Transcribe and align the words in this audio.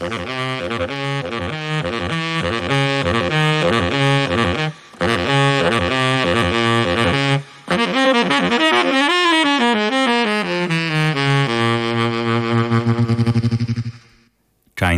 Kind 0.00 0.10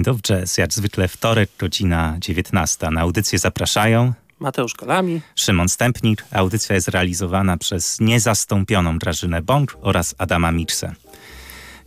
of 0.08 0.22
Jazz. 0.22 0.58
Jak 0.58 0.72
zwykle 0.72 1.08
wtorek, 1.08 1.50
godzina 1.58 2.16
19. 2.18 2.90
Na 2.90 3.00
audycję 3.00 3.38
zapraszają 3.38 4.12
Mateusz 4.40 4.74
Kolami, 4.74 5.20
Szymon 5.36 5.68
Stępnik. 5.68 6.24
Audycja 6.32 6.74
jest 6.74 6.88
realizowana 6.88 7.56
przez 7.56 8.00
niezastąpioną 8.00 8.98
Grażynę 8.98 9.42
Bąk 9.42 9.76
oraz 9.80 10.14
Adama 10.18 10.52
Miczse. 10.52 10.94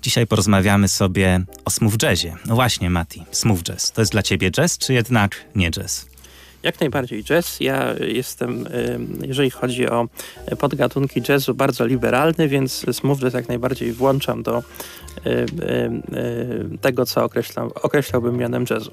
Dzisiaj 0.05 0.27
porozmawiamy 0.27 0.87
sobie 0.87 1.41
o 1.65 1.69
smooth 1.69 2.03
jazzie. 2.03 2.35
No 2.45 2.55
właśnie, 2.55 2.89
Mati, 2.89 3.23
smooth 3.31 3.63
jazz. 3.63 3.91
To 3.91 4.01
jest 4.01 4.11
dla 4.11 4.23
ciebie 4.23 4.51
jazz, 4.51 4.77
czy 4.77 4.93
jednak 4.93 5.45
nie 5.55 5.71
jazz? 5.71 6.05
Jak 6.63 6.79
najbardziej 6.79 7.23
jazz. 7.23 7.59
Ja 7.59 7.93
jestem, 7.99 8.67
jeżeli 9.21 9.49
chodzi 9.49 9.89
o 9.89 10.07
podgatunki 10.59 11.21
jazzu, 11.29 11.55
bardzo 11.55 11.85
liberalny, 11.85 12.47
więc 12.47 12.85
smooth 12.91 13.19
jazz 13.19 13.33
jak 13.33 13.47
najbardziej 13.47 13.93
włączam 13.93 14.43
do 14.43 14.63
tego, 16.81 17.05
co 17.05 17.23
określam, 17.23 17.69
określałbym 17.81 18.37
mianem 18.37 18.65
jazzu. 18.69 18.91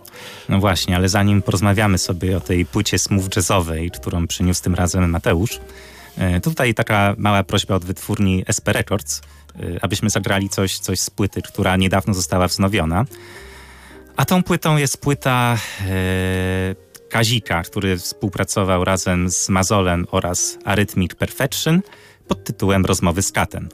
No 0.48 0.60
właśnie, 0.60 0.96
ale 0.96 1.08
zanim 1.08 1.42
porozmawiamy 1.42 1.98
sobie 1.98 2.36
o 2.36 2.40
tej 2.40 2.66
płycie 2.66 2.98
smooth 2.98 3.36
jazzowej, 3.36 3.90
którą 3.90 4.26
przyniósł 4.26 4.62
tym 4.62 4.74
razem 4.74 5.10
Mateusz, 5.10 5.60
e, 6.18 6.40
tutaj 6.40 6.74
taka 6.74 7.14
mała 7.18 7.44
prośba 7.44 7.74
od 7.74 7.84
wytwórni 7.84 8.44
SP 8.56 8.66
Records, 8.72 9.22
abyśmy 9.80 10.10
zagrali 10.10 10.48
coś, 10.48 10.78
coś 10.78 11.00
z 11.00 11.10
płyty, 11.10 11.42
która 11.42 11.76
niedawno 11.76 12.14
została 12.14 12.48
wznowiona. 12.48 13.04
A 14.16 14.24
tą 14.24 14.42
płytą 14.42 14.76
jest 14.76 15.00
płyta 15.00 15.58
e, 15.80 16.74
Kazika, 17.10 17.62
który 17.62 17.96
współpracował 17.96 18.84
razem 18.84 19.30
z 19.30 19.48
Mazolem 19.48 20.06
oraz 20.10 20.58
Arrhythmic 20.64 21.14
Perfection 21.14 21.82
pod 22.28 22.44
tytułem 22.44 22.86
Rozmowy 22.86 23.22
z 23.22 23.32
Katem. 23.32 23.68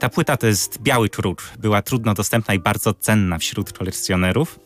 Ta 0.00 0.08
płyta 0.08 0.36
to 0.36 0.46
jest 0.46 0.82
biały 0.82 1.08
trud. 1.08 1.42
Była 1.58 1.82
trudno 1.82 2.14
dostępna 2.14 2.54
i 2.54 2.58
bardzo 2.58 2.94
cenna 2.94 3.38
wśród 3.38 3.72
kolekcjonerów. 3.72 4.58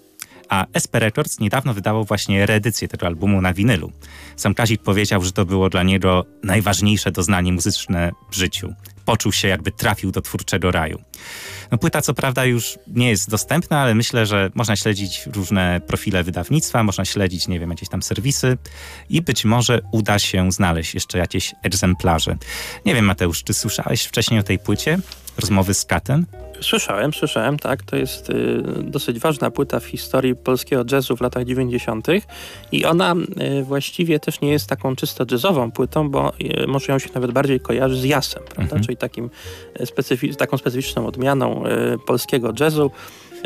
A 0.48 0.66
SP 0.84 0.92
Records 0.98 1.40
niedawno 1.40 1.74
wydało 1.74 2.04
właśnie 2.04 2.46
reedycję 2.46 2.88
tego 2.88 3.06
albumu 3.06 3.40
na 3.40 3.54
winylu. 3.54 3.92
Sam 4.36 4.54
Kazik 4.54 4.82
powiedział, 4.82 5.22
że 5.22 5.32
to 5.32 5.44
było 5.44 5.70
dla 5.70 5.82
niego 5.82 6.24
najważniejsze 6.42 7.12
doznanie 7.12 7.52
muzyczne 7.52 8.12
w 8.30 8.34
życiu. 8.34 8.74
Poczuł 9.08 9.32
się 9.32 9.48
jakby 9.48 9.72
trafił 9.72 10.12
do 10.12 10.20
twórczego 10.20 10.70
raju. 10.70 11.02
No 11.70 11.78
płyta 11.78 12.02
co 12.02 12.14
prawda 12.14 12.44
już 12.44 12.78
nie 12.86 13.10
jest 13.10 13.30
dostępna, 13.30 13.80
ale 13.80 13.94
myślę, 13.94 14.26
że 14.26 14.50
można 14.54 14.76
śledzić 14.76 15.26
różne 15.26 15.80
profile 15.86 16.24
wydawnictwa, 16.24 16.82
można 16.82 17.04
śledzić, 17.04 17.48
nie 17.48 17.60
wiem, 17.60 17.70
jakieś 17.70 17.88
tam 17.88 18.02
serwisy 18.02 18.58
i 19.10 19.22
być 19.22 19.44
może 19.44 19.80
uda 19.92 20.18
się 20.18 20.52
znaleźć 20.52 20.94
jeszcze 20.94 21.18
jakieś 21.18 21.54
egzemplarze. 21.62 22.36
Nie 22.84 22.94
wiem, 22.94 23.04
Mateusz, 23.04 23.44
czy 23.44 23.54
słyszałeś 23.54 24.02
wcześniej 24.02 24.40
o 24.40 24.42
tej 24.42 24.58
płycie? 24.58 24.98
Rozmowy 25.38 25.74
z 25.74 25.84
Katem? 25.84 26.26
Słyszałem, 26.60 27.12
słyszałem, 27.12 27.58
tak. 27.58 27.82
To 27.82 27.96
jest 27.96 28.30
y, 28.30 28.62
dosyć 28.82 29.18
ważna 29.18 29.50
płyta 29.50 29.80
w 29.80 29.84
historii 29.84 30.36
polskiego 30.36 30.84
jazzu 30.92 31.16
w 31.16 31.20
latach 31.20 31.44
90. 31.44 32.06
i 32.72 32.84
ona 32.84 33.14
y, 33.60 33.64
właściwie 33.64 34.20
też 34.20 34.40
nie 34.40 34.50
jest 34.50 34.68
taką 34.68 34.96
czysto 34.96 35.24
jazzową 35.30 35.72
płytą, 35.72 36.10
bo 36.10 36.32
y, 36.64 36.66
może 36.66 36.92
ją 36.92 36.98
się 36.98 37.10
nawet 37.14 37.30
bardziej 37.30 37.60
kojarzy 37.60 37.96
z 37.96 38.04
jasem, 38.04 38.42
prawda? 38.44 38.62
Mhm. 38.62 38.82
Czyli 38.82 38.96
takim 38.96 39.30
y, 39.80 39.86
specyfi 39.86 40.36
taką 40.36 40.56
specyficzną 40.56 41.06
odmianą 41.06 41.66
y, 41.66 41.98
polskiego 42.06 42.52
jazzu. 42.60 42.90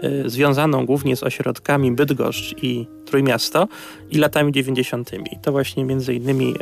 Y, 0.04 0.30
związaną 0.30 0.86
głównie 0.86 1.16
z 1.16 1.22
ośrodkami 1.22 1.92
Bydgoszcz 1.92 2.54
i 2.62 2.86
Trójmiasto 3.04 3.68
i 4.10 4.18
latami 4.18 4.52
90. 4.52 5.10
To 5.42 5.52
właśnie 5.52 5.84
między 5.84 6.14
innymi 6.14 6.54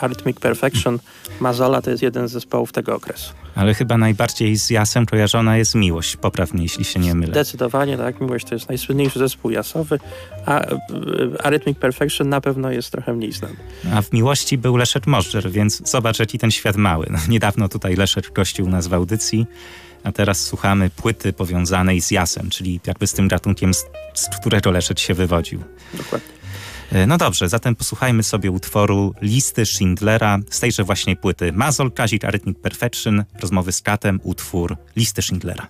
Arrhythmic 0.00 0.40
Perfection 0.40 0.98
Mazola 1.40 1.82
to 1.82 1.90
jest 1.90 2.02
jeden 2.02 2.28
z 2.28 2.32
zespołów 2.32 2.72
tego 2.72 2.94
okresu. 2.94 3.32
Ale 3.54 3.74
chyba 3.74 3.98
najbardziej 3.98 4.56
z 4.56 4.70
jasem 4.70 5.06
kojarzona 5.06 5.56
jest 5.56 5.74
Miłość, 5.74 6.16
poprawnie 6.16 6.62
jeśli 6.62 6.84
się 6.84 7.00
nie 7.00 7.14
mylę. 7.14 7.32
Zdecydowanie 7.32 7.96
tak, 7.96 8.20
Miłość 8.20 8.46
to 8.46 8.54
jest 8.54 8.68
najsłynniejszy 8.68 9.18
zespół 9.18 9.50
jasowy, 9.50 9.98
a 10.46 10.66
Arrhythmic 11.42 11.78
Perfection 11.78 12.28
na 12.28 12.40
pewno 12.40 12.70
jest 12.70 12.90
trochę 12.90 13.12
mniej 13.12 13.32
znany. 13.32 13.56
A 13.94 14.02
w 14.02 14.12
Miłości 14.12 14.58
był 14.58 14.76
Leszek 14.76 15.06
Możdżer, 15.06 15.50
więc 15.50 15.90
zobacz 15.90 16.18
jaki 16.18 16.38
ten 16.38 16.50
świat 16.50 16.76
mały. 16.76 17.06
No, 17.10 17.18
niedawno 17.28 17.68
tutaj 17.68 17.96
Leszek 17.96 18.32
gościł 18.32 18.68
nas 18.68 18.86
w 18.86 18.94
audycji 18.94 19.46
a 20.04 20.12
teraz 20.12 20.44
słuchamy 20.44 20.90
płyty 20.90 21.32
powiązanej 21.32 22.00
z 22.00 22.10
jasem, 22.10 22.50
czyli 22.50 22.80
jakby 22.86 23.06
z 23.06 23.12
tym 23.12 23.28
gatunkiem, 23.28 23.74
z, 23.74 23.84
z 24.14 24.28
którego 24.40 24.70
Leszek 24.70 24.98
się 24.98 25.14
wywodził. 25.14 25.62
Dokładnie. 25.94 26.28
E, 26.92 27.06
no 27.06 27.18
dobrze, 27.18 27.48
zatem 27.48 27.76
posłuchajmy 27.76 28.22
sobie 28.22 28.50
utworu 28.50 29.14
Listy 29.22 29.66
Schindlera 29.66 30.38
z 30.50 30.60
tejże 30.60 30.84
właśnie 30.84 31.16
płyty. 31.16 31.52
Mazol, 31.52 31.92
Kazik, 31.92 32.24
Arrhythmic 32.24 32.58
Perfection, 32.58 33.24
rozmowy 33.40 33.72
z 33.72 33.82
Katem, 33.82 34.20
utwór 34.22 34.76
Listy 34.96 35.22
Schindlera. 35.22 35.66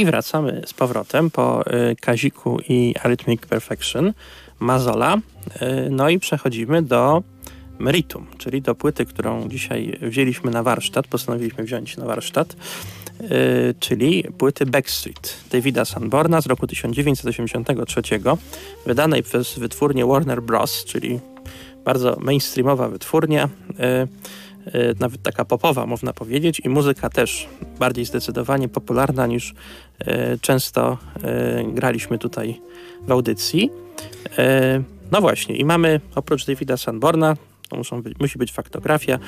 I 0.00 0.04
wracamy 0.04 0.62
z 0.66 0.74
powrotem 0.74 1.30
po 1.30 1.64
y, 1.66 1.96
Kaziku 1.96 2.60
i 2.68 2.94
Arrhythmic 3.02 3.46
Perfection 3.46 4.12
Mazola. 4.60 5.16
Y, 5.16 5.20
no 5.90 6.08
i 6.08 6.18
przechodzimy 6.18 6.82
do 6.82 7.22
meritum, 7.78 8.26
czyli 8.38 8.62
do 8.62 8.74
płyty, 8.74 9.06
którą 9.06 9.48
dzisiaj 9.48 9.98
wzięliśmy 10.02 10.50
na 10.50 10.62
warsztat, 10.62 11.06
postanowiliśmy 11.06 11.64
wziąć 11.64 11.96
na 11.96 12.04
warsztat, 12.04 12.56
y, 13.20 13.26
czyli 13.80 14.24
płyty 14.38 14.66
Backstreet 14.66 15.36
Davida 15.50 15.84
Sanborna 15.84 16.40
z 16.40 16.46
roku 16.46 16.66
1983, 16.66 18.02
wydanej 18.86 19.22
przez 19.22 19.58
wytwórnię 19.58 20.06
Warner 20.06 20.42
Bros., 20.42 20.84
czyli 20.84 21.20
bardzo 21.84 22.16
mainstreamowa 22.20 22.88
wytwórnia, 22.88 23.48
nawet 25.00 25.22
taka 25.22 25.44
popowa 25.44 25.86
można 25.86 26.12
powiedzieć 26.12 26.60
i 26.64 26.68
muzyka 26.68 27.10
też 27.10 27.48
bardziej 27.78 28.04
zdecydowanie 28.04 28.68
popularna 28.68 29.26
niż 29.26 29.54
często 30.40 30.98
graliśmy 31.66 32.18
tutaj 32.18 32.60
w 33.06 33.10
audycji. 33.10 33.70
No 35.12 35.20
właśnie 35.20 35.56
i 35.56 35.64
mamy 35.64 36.00
oprócz 36.14 36.46
Davida 36.46 36.76
Sanborna 36.76 37.36
to 37.70 37.76
muszą 37.76 38.02
być, 38.02 38.18
musi 38.20 38.38
być 38.38 38.52
faktografia, 38.52 39.18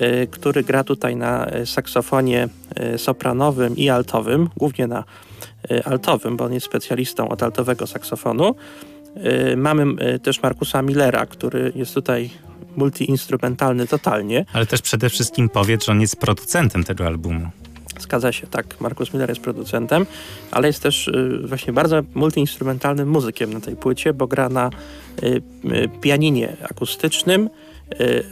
y, 0.00 0.26
który 0.30 0.62
gra 0.62 0.84
tutaj 0.84 1.16
na 1.16 1.46
saksofonie 1.64 2.48
y, 2.94 2.98
sopranowym 2.98 3.76
i 3.76 3.88
altowym, 3.88 4.48
głównie 4.56 4.86
na 4.86 5.04
y, 5.70 5.84
altowym, 5.84 6.36
bo 6.36 6.44
on 6.44 6.52
jest 6.52 6.66
specjalistą 6.66 7.28
od 7.28 7.42
altowego 7.42 7.86
saksofonu. 7.86 8.54
Mamy 9.56 10.18
też 10.18 10.42
Markusa 10.42 10.82
Millera, 10.82 11.26
który 11.26 11.72
jest 11.74 11.94
tutaj 11.94 12.30
multiinstrumentalny 12.76 13.86
totalnie. 13.86 14.44
Ale 14.52 14.66
też 14.66 14.82
przede 14.82 15.10
wszystkim 15.10 15.48
powiedz, 15.48 15.84
że 15.84 15.92
on 15.92 16.00
jest 16.00 16.16
producentem 16.16 16.84
tego 16.84 17.06
albumu. 17.06 17.50
Zgadza 17.98 18.32
się, 18.32 18.46
tak. 18.46 18.80
Markus 18.80 19.12
Miller 19.12 19.28
jest 19.28 19.40
producentem, 19.40 20.06
ale 20.50 20.66
jest 20.66 20.82
też 20.82 21.08
y, 21.08 21.40
właśnie 21.44 21.72
bardzo 21.72 22.02
multiinstrumentalnym 22.14 23.08
muzykiem 23.08 23.52
na 23.52 23.60
tej 23.60 23.76
płycie, 23.76 24.12
bo 24.12 24.26
gra 24.26 24.48
na 24.48 24.70
y, 25.22 25.26
y, 25.64 25.88
pianinie 26.00 26.56
akustycznym, 26.70 27.50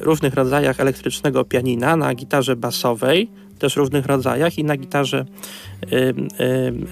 różnych 0.01 0.35
rodzajach 0.35 0.81
elektrycznego 0.81 1.45
pianina, 1.45 1.97
na 1.97 2.15
gitarze 2.15 2.57
basowej, 2.57 3.31
też 3.63 3.77
różnych 3.77 4.07
rodzajach 4.07 4.59
i 4.59 4.65
na 4.65 4.77
gitarze 4.77 5.25
y, 5.83 5.97
y, 5.97 6.15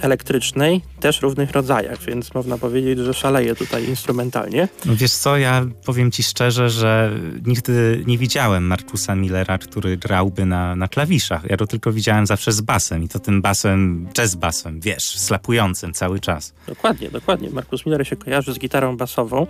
elektrycznej 0.00 0.80
też 1.00 1.22
różnych 1.22 1.52
rodzajach, 1.52 1.98
więc 2.02 2.34
można 2.34 2.58
powiedzieć, 2.58 2.98
że 2.98 3.14
szaleje 3.14 3.54
tutaj 3.54 3.88
instrumentalnie. 3.88 4.68
No 4.86 4.92
wiesz 4.96 5.12
co, 5.12 5.38
ja 5.38 5.66
powiem 5.84 6.10
ci 6.10 6.22
szczerze, 6.22 6.70
że 6.70 7.12
nigdy 7.46 8.02
nie 8.06 8.18
widziałem 8.18 8.66
Markusa 8.66 9.14
Millera, 9.14 9.58
który 9.58 9.96
grałby 9.96 10.46
na, 10.46 10.76
na 10.76 10.88
klawiszach. 10.88 11.50
Ja 11.50 11.56
go 11.56 11.66
tylko 11.66 11.92
widziałem 11.92 12.26
zawsze 12.26 12.52
z 12.52 12.60
basem 12.60 13.02
i 13.02 13.08
to 13.08 13.18
tym 13.18 13.42
basem, 13.42 14.08
jazz 14.14 14.34
basem, 14.34 14.80
wiesz, 14.80 15.18
slapującym 15.18 15.92
cały 15.92 16.20
czas. 16.20 16.54
Dokładnie, 16.66 17.10
dokładnie. 17.10 17.50
Markus 17.50 17.86
Miller 17.86 18.06
się 18.06 18.16
kojarzy 18.16 18.52
z 18.52 18.58
gitarą 18.58 18.96
basową, 18.96 19.46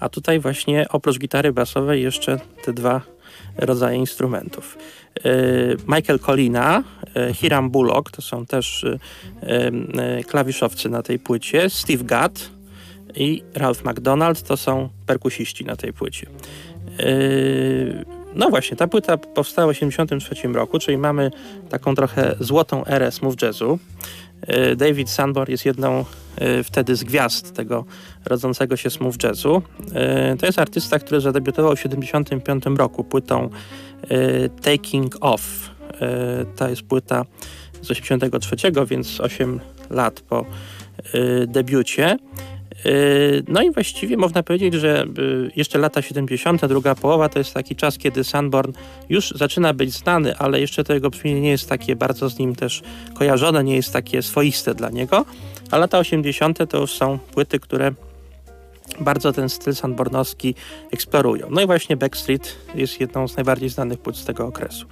a 0.00 0.08
tutaj 0.08 0.40
właśnie 0.40 0.86
oprócz 0.88 1.18
gitary 1.18 1.52
basowej 1.52 2.02
jeszcze 2.02 2.40
te 2.64 2.72
dwa 2.72 3.14
rodzaje 3.56 3.98
instrumentów. 3.98 4.78
E, 5.24 5.30
Michael 5.88 6.18
Colina, 6.18 6.82
e, 7.16 7.34
Hiram 7.34 7.70
Bullock, 7.70 8.10
to 8.10 8.22
są 8.22 8.46
też 8.46 8.84
e, 9.42 10.24
klawiszowcy 10.24 10.88
na 10.88 11.02
tej 11.02 11.18
płycie, 11.18 11.70
Steve 11.70 12.04
Gadd 12.04 12.50
i 13.14 13.42
Ralph 13.54 13.84
McDonald 13.84 14.42
to 14.42 14.56
są 14.56 14.88
perkusiści 15.06 15.64
na 15.64 15.76
tej 15.76 15.92
płycie. 15.92 16.26
No 18.34 18.50
właśnie, 18.50 18.76
ta 18.76 18.88
płyta 18.88 19.16
powstała 19.16 19.72
w 19.72 19.76
1983 19.76 20.48
roku, 20.48 20.78
czyli 20.78 20.98
mamy 20.98 21.30
taką 21.70 21.94
trochę 21.94 22.36
złotą 22.40 22.84
erę 22.86 23.12
smooth 23.12 23.42
jazzu. 23.42 23.78
David 24.76 25.10
Sanborn 25.10 25.50
jest 25.50 25.66
jedną 25.66 26.04
wtedy 26.64 26.96
z 26.96 27.04
gwiazd 27.04 27.54
tego 27.54 27.84
rodzącego 28.24 28.76
się 28.76 28.90
smooth 28.90 29.14
jazzu. 29.22 29.62
To 30.38 30.46
jest 30.46 30.58
artysta, 30.58 30.98
który 30.98 31.20
zadebiutował 31.20 31.72
w 31.72 31.82
1975 31.82 32.78
roku 32.78 33.04
płytą 33.04 33.50
Taking 34.62 35.16
Off. 35.20 35.70
Ta 36.56 36.70
jest 36.70 36.82
płyta 36.82 37.24
z 37.82 37.90
83, 37.90 38.56
więc 38.86 39.20
8 39.20 39.60
lat 39.90 40.20
po 40.20 40.44
debiucie. 41.46 42.16
No 43.48 43.62
i 43.62 43.70
właściwie 43.70 44.16
można 44.16 44.42
powiedzieć, 44.42 44.74
że 44.74 45.06
jeszcze 45.56 45.78
lata 45.78 46.02
70., 46.02 46.66
druga 46.66 46.94
połowa 46.94 47.28
to 47.28 47.38
jest 47.38 47.54
taki 47.54 47.76
czas, 47.76 47.98
kiedy 47.98 48.24
Sanborn 48.24 48.72
już 49.08 49.30
zaczyna 49.30 49.74
być 49.74 49.92
znany, 49.92 50.36
ale 50.36 50.60
jeszcze 50.60 50.84
to 50.84 50.94
jego 50.94 51.10
brzmienie 51.10 51.40
nie 51.40 51.50
jest 51.50 51.68
takie 51.68 51.96
bardzo 51.96 52.30
z 52.30 52.38
nim 52.38 52.54
też 52.54 52.82
kojarzone, 53.14 53.64
nie 53.64 53.76
jest 53.76 53.92
takie 53.92 54.22
swoiste 54.22 54.74
dla 54.74 54.90
niego. 54.90 55.24
A 55.70 55.78
lata 55.78 55.98
80. 55.98 56.70
to 56.70 56.78
już 56.78 56.92
są 56.92 57.18
płyty, 57.18 57.60
które 57.60 57.92
bardzo 59.00 59.32
ten 59.32 59.48
styl 59.48 59.74
sandbornowski 59.74 60.54
eksplorują. 60.92 61.46
No 61.50 61.60
i 61.60 61.66
właśnie 61.66 61.96
Backstreet 61.96 62.56
jest 62.74 63.00
jedną 63.00 63.28
z 63.28 63.36
najbardziej 63.36 63.68
znanych 63.68 63.98
płyt 63.98 64.16
z 64.16 64.24
tego 64.24 64.46
okresu. 64.46 64.86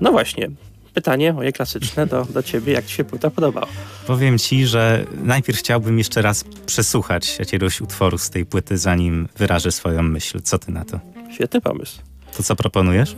No 0.00 0.12
właśnie, 0.12 0.50
pytanie 0.96 1.32
moje 1.32 1.52
klasyczne 1.52 2.06
do, 2.06 2.24
do 2.24 2.42
ciebie, 2.42 2.72
jak 2.72 2.86
ci 2.86 2.94
się 2.94 3.04
płyta 3.04 3.30
podobała? 3.30 3.66
Powiem 4.06 4.38
ci, 4.38 4.66
że 4.66 5.04
najpierw 5.24 5.58
chciałbym 5.58 5.98
jeszcze 5.98 6.22
raz 6.22 6.44
przesłuchać 6.66 7.38
jakiegoś 7.38 7.80
utworu 7.80 8.18
z 8.18 8.30
tej 8.30 8.46
płyty, 8.46 8.78
zanim 8.78 9.28
wyrażę 9.36 9.72
swoją 9.72 10.02
myśl. 10.02 10.40
Co 10.42 10.58
ty 10.58 10.72
na 10.72 10.84
to? 10.84 11.00
Świetny 11.34 11.60
pomysł. 11.60 11.98
To 12.36 12.42
co 12.42 12.56
proponujesz? 12.56 13.16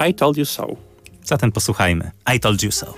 Y, 0.00 0.08
I 0.08 0.14
Told 0.14 0.36
You 0.36 0.44
So. 0.44 0.66
Zatem 1.24 1.52
posłuchajmy. 1.52 2.10
I 2.36 2.40
Told 2.40 2.62
You 2.62 2.70
So. 2.70 2.94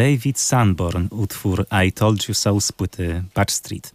David 0.00 0.38
Sanborn, 0.38 1.08
utwór 1.10 1.66
I 1.86 1.92
Told 1.92 2.28
You 2.28 2.34
So 2.34 2.60
z 2.60 2.72
płyty 2.72 3.22
Patch 3.34 3.52
Street. 3.52 3.94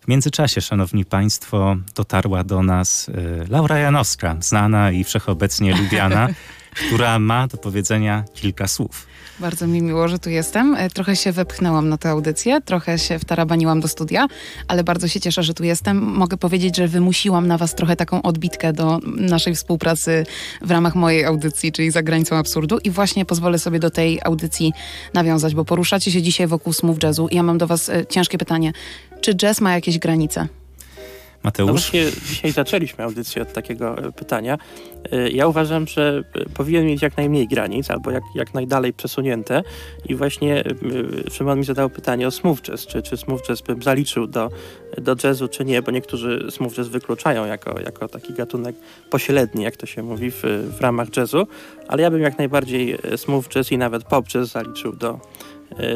W 0.00 0.08
międzyczasie, 0.08 0.60
szanowni 0.60 1.04
państwo, 1.04 1.76
dotarła 1.94 2.44
do 2.44 2.62
nas 2.62 3.08
y, 3.08 3.12
Laura 3.48 3.78
Janowska, 3.78 4.36
znana 4.40 4.90
i 4.90 5.04
wszechobecnie 5.04 5.76
lubiana, 5.76 6.28
która 6.74 7.18
ma 7.18 7.46
do 7.46 7.56
powiedzenia 7.56 8.24
kilka 8.34 8.68
słów. 8.68 9.06
Bardzo 9.40 9.66
mi 9.66 9.82
miło, 9.82 10.08
że 10.08 10.18
tu 10.18 10.30
jestem. 10.30 10.74
E, 10.74 10.90
trochę 10.90 11.16
się 11.16 11.32
wepchnęłam 11.32 11.88
na 11.88 11.98
tę 11.98 12.10
audycję, 12.10 12.60
trochę 12.60 12.98
się 12.98 13.18
wtarabaniłam 13.18 13.80
do 13.80 13.88
studia, 13.88 14.26
ale 14.68 14.84
bardzo 14.84 15.08
się 15.08 15.20
cieszę, 15.20 15.42
że 15.42 15.54
tu 15.54 15.64
jestem. 15.64 16.02
Mogę 16.02 16.36
powiedzieć, 16.36 16.76
że 16.76 16.88
wymusiłam 16.88 17.46
na 17.46 17.58
was 17.58 17.74
trochę 17.74 17.96
taką 17.96 18.22
odbitkę 18.22 18.72
do 18.72 19.00
naszej 19.16 19.54
współpracy 19.54 20.26
w 20.62 20.70
ramach 20.70 20.94
mojej 20.94 21.24
audycji, 21.24 21.72
czyli 21.72 21.90
za 21.90 22.02
granicą 22.02 22.36
absurdu 22.36 22.78
i 22.78 22.90
właśnie 22.90 23.24
pozwolę 23.24 23.58
sobie 23.58 23.78
do 23.78 23.90
tej 23.90 24.20
audycji 24.24 24.72
nawiązać, 25.14 25.54
bo 25.54 25.64
poruszacie 25.64 26.10
się 26.10 26.22
dzisiaj 26.22 26.46
wokół 26.46 26.72
smooth 26.72 27.02
jazzu 27.02 27.28
i 27.28 27.36
ja 27.36 27.42
mam 27.42 27.58
do 27.58 27.66
was 27.66 27.88
e, 27.88 28.06
ciężkie 28.06 28.38
pytanie. 28.38 28.72
Czy 29.20 29.34
jazz 29.34 29.60
ma 29.60 29.72
jakieś 29.72 29.98
granice? 29.98 30.48
Mateusz? 31.44 31.66
No 31.66 31.72
właśnie 31.72 32.04
dzisiaj 32.28 32.52
zaczęliśmy 32.52 33.04
audycję 33.04 33.42
od 33.42 33.52
takiego 33.52 33.98
e, 33.98 34.12
pytania. 34.12 34.58
E, 35.12 35.30
ja 35.30 35.46
uważam, 35.46 35.86
że 35.86 36.22
e, 36.34 36.44
powinien 36.44 36.86
mieć 36.86 37.02
jak 37.02 37.16
najmniej 37.16 37.48
granic, 37.48 37.90
albo 37.90 38.10
jak, 38.10 38.22
jak 38.34 38.54
najdalej 38.54 38.92
przesunięte. 38.92 39.62
I 40.08 40.14
właśnie 40.14 40.64
Szymon 41.30 41.58
mi 41.58 41.64
zadał 41.64 41.90
pytanie 41.90 42.26
o 42.26 42.30
smooth 42.30 42.60
jazz, 42.62 42.86
czy, 42.86 43.02
czy 43.02 43.16
smooth 43.16 43.42
jazz 43.42 43.62
bym 43.62 43.82
zaliczył 43.82 44.26
do, 44.26 44.50
do 44.98 45.16
jazzu, 45.24 45.48
czy 45.48 45.64
nie, 45.64 45.82
bo 45.82 45.90
niektórzy 45.90 46.46
smooth 46.50 46.72
jazz 46.72 46.88
wykluczają 46.88 47.46
jako, 47.46 47.80
jako 47.80 48.08
taki 48.08 48.32
gatunek 48.32 48.76
pośredni, 49.10 49.64
jak 49.64 49.76
to 49.76 49.86
się 49.86 50.02
mówi, 50.02 50.30
w, 50.30 50.42
w 50.78 50.80
ramach 50.80 51.16
jazzu, 51.16 51.46
ale 51.88 52.02
ja 52.02 52.10
bym 52.10 52.22
jak 52.22 52.38
najbardziej 52.38 52.98
smooth 53.16 53.48
jazz 53.48 53.72
i 53.72 53.78
nawet 53.78 54.04
pop 54.04 54.28
jazz 54.28 54.48
zaliczył 54.48 54.92
do, 54.92 55.20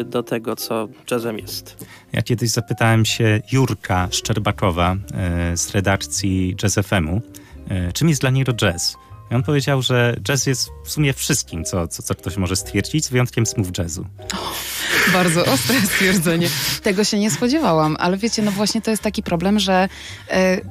do 0.04 0.22
tego, 0.22 0.56
co 0.56 0.88
jazzem 1.10 1.38
jest. 1.38 1.86
Ja 2.12 2.22
kiedyś 2.22 2.50
zapytałem 2.50 3.04
się 3.04 3.40
Jurka 3.52 4.08
Szczerbakowa 4.10 4.96
e, 5.14 5.56
z 5.56 5.70
redakcji 5.70 6.56
Jazz 6.56 6.74
FM-u, 6.74 7.20
e, 7.68 7.92
czym 7.92 8.08
jest 8.08 8.20
dla 8.20 8.30
niego 8.30 8.52
jazz. 8.52 8.96
I 9.30 9.34
on 9.34 9.42
powiedział, 9.42 9.82
że 9.82 10.16
jazz 10.22 10.46
jest 10.46 10.70
w 10.84 10.90
sumie 10.90 11.12
wszystkim, 11.12 11.64
co, 11.64 11.88
co, 11.88 12.02
co 12.02 12.14
ktoś 12.14 12.36
może 12.36 12.56
stwierdzić, 12.56 13.04
z 13.04 13.10
wyjątkiem 13.10 13.46
smooth 13.46 13.78
jazzu. 13.78 14.06
bardzo 15.12 15.44
ostre 15.44 15.80
stwierdzenie. 15.80 16.48
Tego 16.82 17.04
się 17.04 17.18
nie 17.18 17.30
spodziewałam, 17.30 17.96
ale 18.00 18.16
wiecie, 18.16 18.42
no 18.42 18.50
właśnie 18.50 18.82
to 18.82 18.90
jest 18.90 19.02
taki 19.02 19.22
problem, 19.22 19.58
że 19.58 19.88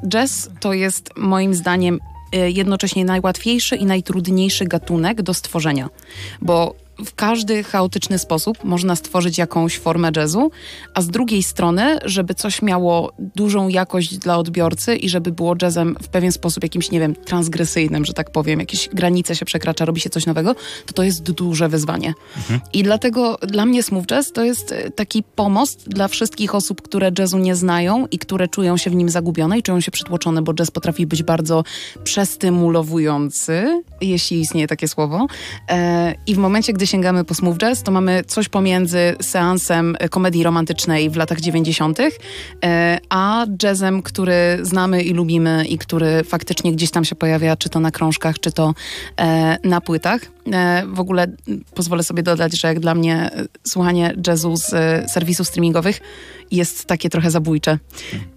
jazz 0.07 0.49
to 0.59 0.73
jest 0.73 1.09
moim 1.17 1.53
zdaniem 1.53 1.99
jednocześnie 2.47 3.05
najłatwiejszy 3.05 3.75
i 3.75 3.85
najtrudniejszy 3.85 4.65
gatunek 4.65 5.21
do 5.21 5.33
stworzenia, 5.33 5.89
bo 6.41 6.75
w 7.05 7.15
każdy 7.15 7.63
chaotyczny 7.63 8.19
sposób 8.19 8.63
można 8.63 8.95
stworzyć 8.95 9.37
jakąś 9.37 9.77
formę 9.79 10.11
jazzu, 10.15 10.51
a 10.93 11.01
z 11.01 11.07
drugiej 11.07 11.43
strony, 11.43 11.99
żeby 12.05 12.35
coś 12.35 12.61
miało 12.61 13.11
dużą 13.19 13.67
jakość 13.67 14.17
dla 14.17 14.37
odbiorcy 14.37 14.95
i 14.95 15.09
żeby 15.09 15.31
było 15.31 15.55
jazzem 15.61 15.97
w 16.01 16.07
pewien 16.07 16.31
sposób 16.31 16.63
jakimś, 16.63 16.91
nie 16.91 16.99
wiem, 16.99 17.15
transgresyjnym, 17.15 18.05
że 18.05 18.13
tak 18.13 18.31
powiem, 18.31 18.59
jakieś 18.59 18.89
granice 18.89 19.35
się 19.35 19.45
przekracza, 19.45 19.85
robi 19.85 20.01
się 20.01 20.09
coś 20.09 20.25
nowego, 20.25 20.55
to 20.85 20.93
to 20.93 21.03
jest 21.03 21.31
duże 21.31 21.69
wyzwanie. 21.69 22.13
Mhm. 22.37 22.59
I 22.73 22.83
dlatego 22.83 23.37
dla 23.41 23.65
mnie 23.65 23.83
smooth 23.83 24.05
jazz 24.05 24.31
to 24.31 24.43
jest 24.43 24.71
e, 24.71 24.91
taki 24.91 25.23
pomost 25.23 25.89
dla 25.89 26.07
wszystkich 26.07 26.55
osób, 26.55 26.81
które 26.81 27.11
jazzu 27.19 27.37
nie 27.37 27.55
znają 27.55 28.07
i 28.11 28.19
które 28.19 28.47
czują 28.47 28.77
się 28.77 28.89
w 28.89 28.95
nim 28.95 29.09
zagubione 29.09 29.59
i 29.59 29.63
czują 29.63 29.81
się 29.81 29.91
przytłoczone, 29.91 30.41
bo 30.41 30.53
jazz 30.53 30.71
potrafi 30.71 31.07
być 31.07 31.23
bardzo 31.23 31.63
przestymulowujący, 32.03 33.83
jeśli 34.01 34.41
istnieje 34.41 34.67
takie 34.67 34.87
słowo. 34.87 35.27
E, 35.69 36.15
I 36.27 36.35
w 36.35 36.37
momencie, 36.37 36.73
gdy 36.73 36.86
sięgamy 36.87 37.23
po 37.23 37.33
smooth 37.33 37.57
jazz, 37.57 37.83
to 37.83 37.91
mamy 37.91 38.23
coś 38.23 38.49
pomiędzy 38.49 39.15
seansem 39.21 39.97
komedii 40.09 40.43
romantycznej 40.43 41.09
w 41.09 41.15
latach 41.15 41.41
90., 41.41 41.99
e, 42.65 42.99
a 43.09 43.45
jazzem, 43.63 44.01
który 44.01 44.59
znamy 44.61 45.03
i 45.03 45.13
lubimy 45.13 45.65
i 45.65 45.77
który 45.77 46.23
faktycznie 46.23 46.71
gdzieś 46.71 46.91
tam 46.91 47.05
się 47.05 47.15
pojawia, 47.15 47.55
czy 47.55 47.69
to 47.69 47.79
na 47.79 47.91
krążkach, 47.91 48.39
czy 48.39 48.51
to 48.51 48.73
e, 49.19 49.57
na 49.63 49.81
płytach. 49.81 50.21
E, 50.51 50.83
w 50.87 50.99
ogóle 50.99 51.27
pozwolę 51.75 52.03
sobie 52.03 52.23
dodać, 52.23 52.59
że 52.59 52.67
jak 52.67 52.79
dla 52.79 52.95
mnie 52.95 53.31
słuchanie 53.63 54.13
jazzu 54.27 54.57
z 54.57 54.69
serwisów 55.11 55.47
streamingowych 55.47 55.99
jest 56.51 56.85
takie 56.85 57.09
trochę 57.09 57.31
zabójcze. 57.31 57.79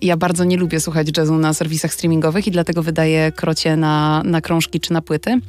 Ja 0.03 0.17
bardzo 0.17 0.45
nie 0.45 0.57
lubię 0.57 0.81
słuchać 0.81 1.09
jazzu 1.17 1.35
na 1.35 1.55
serwisach 1.55 1.95
streamingowych 1.95 2.47
i 2.47 2.51
dlatego 2.51 2.83
wydaję 2.83 3.33
krocie 3.33 3.77
na, 3.77 4.23
na 4.25 4.41
krążki 4.41 4.81
czy 4.81 4.93
na 4.93 5.03
płyty. 5.03 5.41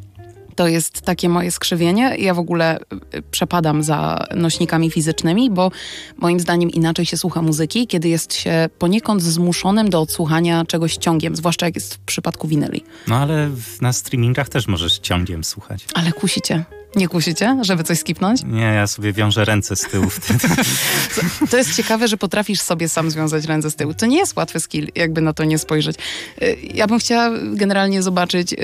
To 0.55 0.67
jest 0.67 1.01
takie 1.01 1.29
moje 1.29 1.51
skrzywienie. 1.51 2.15
Ja 2.19 2.33
w 2.33 2.39
ogóle 2.39 2.79
y, 3.13 3.21
przepadam 3.31 3.83
za 3.83 4.25
nośnikami 4.35 4.91
fizycznymi, 4.91 5.49
bo 5.49 5.71
moim 6.17 6.39
zdaniem 6.39 6.69
inaczej 6.69 7.05
się 7.05 7.17
słucha 7.17 7.41
muzyki, 7.41 7.87
kiedy 7.87 8.09
jest 8.09 8.33
się 8.33 8.69
poniekąd 8.79 9.23
zmuszonym 9.23 9.89
do 9.89 10.01
odsłuchania 10.01 10.65
czegoś 10.65 10.97
ciągiem, 10.97 11.35
zwłaszcza 11.35 11.65
jak 11.65 11.75
jest 11.75 11.93
w 11.93 11.99
przypadku 11.99 12.47
winyli. 12.47 12.83
No 13.07 13.15
ale 13.15 13.49
na 13.81 13.93
streamingach 13.93 14.49
też 14.49 14.67
możesz 14.67 14.99
ciągiem 14.99 15.43
słuchać. 15.43 15.85
Ale 15.93 16.11
kusicie. 16.11 16.65
Nie 16.95 17.07
kusicie, 17.07 17.57
żeby 17.61 17.83
coś 17.83 17.99
skipnąć? 17.99 18.43
Nie, 18.43 18.61
ja 18.61 18.87
sobie 18.87 19.13
wiążę 19.13 19.45
ręce 19.45 19.75
z 19.75 19.81
tyłu 19.81 20.09
wtedy. 20.09 20.47
To 21.51 21.57
jest 21.57 21.75
ciekawe, 21.75 22.07
że 22.07 22.17
potrafisz 22.17 22.61
sobie 22.61 22.89
sam 22.89 23.11
związać 23.11 23.45
ręce 23.45 23.71
z 23.71 23.75
tyłu. 23.75 23.93
To 23.93 24.05
nie 24.05 24.17
jest 24.17 24.35
łatwy 24.35 24.59
skill, 24.59 24.87
jakby 24.95 25.21
na 25.21 25.33
to 25.33 25.43
nie 25.43 25.57
spojrzeć. 25.59 25.95
Y, 26.41 26.57
ja 26.73 26.87
bym 26.87 26.99
chciała 26.99 27.37
generalnie 27.53 28.03
zobaczyć 28.03 28.51
yy, 28.51 28.59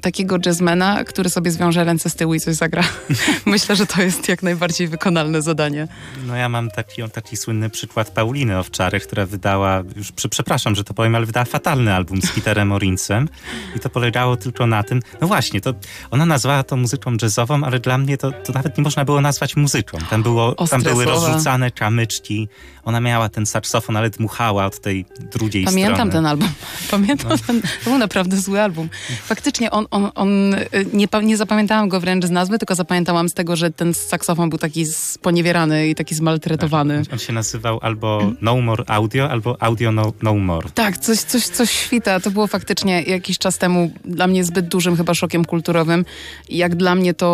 takiego 0.00 0.36
jazzmana, 0.46 1.04
który 1.04 1.30
sobie 1.30 1.50
zwiąże 1.50 1.84
ręce 1.84 2.10
z 2.10 2.14
tyłu 2.14 2.34
i 2.34 2.40
coś 2.40 2.54
zagra. 2.54 2.84
Myślę, 3.46 3.76
że 3.76 3.86
to 3.86 4.02
jest 4.02 4.28
jak 4.28 4.42
najbardziej 4.42 4.88
wykonalne 4.88 5.42
zadanie. 5.42 5.88
No 6.26 6.36
ja 6.36 6.48
mam 6.48 6.70
taki, 6.70 7.02
taki 7.12 7.36
słynny 7.36 7.70
przykład 7.70 8.10
Pauliny 8.10 8.58
Owczary, 8.58 9.00
która 9.00 9.26
wydała, 9.26 9.82
już 9.96 10.12
przepraszam, 10.30 10.74
że 10.74 10.84
to 10.84 10.94
powiem, 10.94 11.14
ale 11.14 11.26
wydała 11.26 11.44
fatalny 11.44 11.94
album 11.94 12.22
z 12.22 12.30
Peterem 12.32 12.72
Orincem 12.72 13.28
i 13.76 13.80
to 13.80 13.90
polegało 13.90 14.36
tylko 14.36 14.66
na 14.66 14.82
tym, 14.82 15.00
no 15.20 15.26
właśnie, 15.26 15.60
to 15.60 15.74
ona 16.10 16.26
nazwała 16.26 16.62
to 16.62 16.76
muzyką 16.76 17.16
jazzową 17.22 17.41
jazzową, 17.42 17.64
ale 17.64 17.80
dla 17.80 17.98
mnie 17.98 18.18
to, 18.18 18.32
to 18.32 18.52
nawet 18.52 18.78
nie 18.78 18.84
można 18.84 19.04
było 19.04 19.20
nazwać 19.20 19.56
muzyką. 19.56 19.98
Tam, 20.10 20.22
było, 20.22 20.54
tam 20.54 20.82
były 20.82 21.04
rozrzucane 21.04 21.70
kamyczki, 21.70 22.48
ona 22.84 23.00
miała 23.00 23.28
ten 23.28 23.46
saksofon, 23.46 23.96
ale 23.96 24.10
dmuchała 24.10 24.66
od 24.66 24.80
tej 24.80 25.04
drugiej 25.32 25.64
Pamiętam 25.64 25.94
strony. 25.94 26.12
ten 26.12 26.26
album. 26.26 26.48
Pamiętam 26.90 27.30
no. 27.30 27.38
ten, 27.46 27.62
to 27.62 27.90
był 27.90 27.98
naprawdę 27.98 28.36
zły 28.36 28.60
album. 28.60 28.88
Faktycznie 29.22 29.70
on, 29.70 29.86
on, 29.90 30.10
on 30.14 30.54
y, 30.54 30.60
nie, 30.92 31.06
nie 31.22 31.36
zapamiętałam 31.36 31.88
go 31.88 32.00
wręcz 32.00 32.24
z 32.24 32.30
nazwy, 32.30 32.58
tylko 32.58 32.74
zapamiętałam 32.74 33.28
z 33.28 33.34
tego, 33.34 33.56
że 33.56 33.70
ten 33.70 33.94
saksofon 33.94 34.50
był 34.50 34.58
taki 34.58 34.86
sponiewierany 34.86 35.88
i 35.88 35.94
taki 35.94 36.14
zmaltretowany. 36.14 37.02
On 37.12 37.18
się 37.18 37.32
nazywał 37.32 37.78
albo 37.82 38.32
No 38.40 38.60
More 38.60 38.84
Audio, 38.86 39.30
albo 39.30 39.62
Audio 39.62 39.92
No, 39.92 40.12
no 40.22 40.34
More. 40.34 40.70
Tak, 40.70 40.98
coś, 40.98 41.18
coś, 41.18 41.46
coś 41.46 41.70
świta. 41.70 42.20
To 42.20 42.30
było 42.30 42.46
faktycznie 42.46 43.02
jakiś 43.02 43.38
czas 43.38 43.58
temu 43.58 43.90
dla 44.04 44.26
mnie 44.26 44.44
zbyt 44.44 44.68
dużym 44.68 44.96
chyba 44.96 45.14
szokiem 45.14 45.44
kulturowym. 45.44 46.04
Jak 46.48 46.76
dla 46.76 46.94
mnie 46.94 47.14
to 47.14 47.31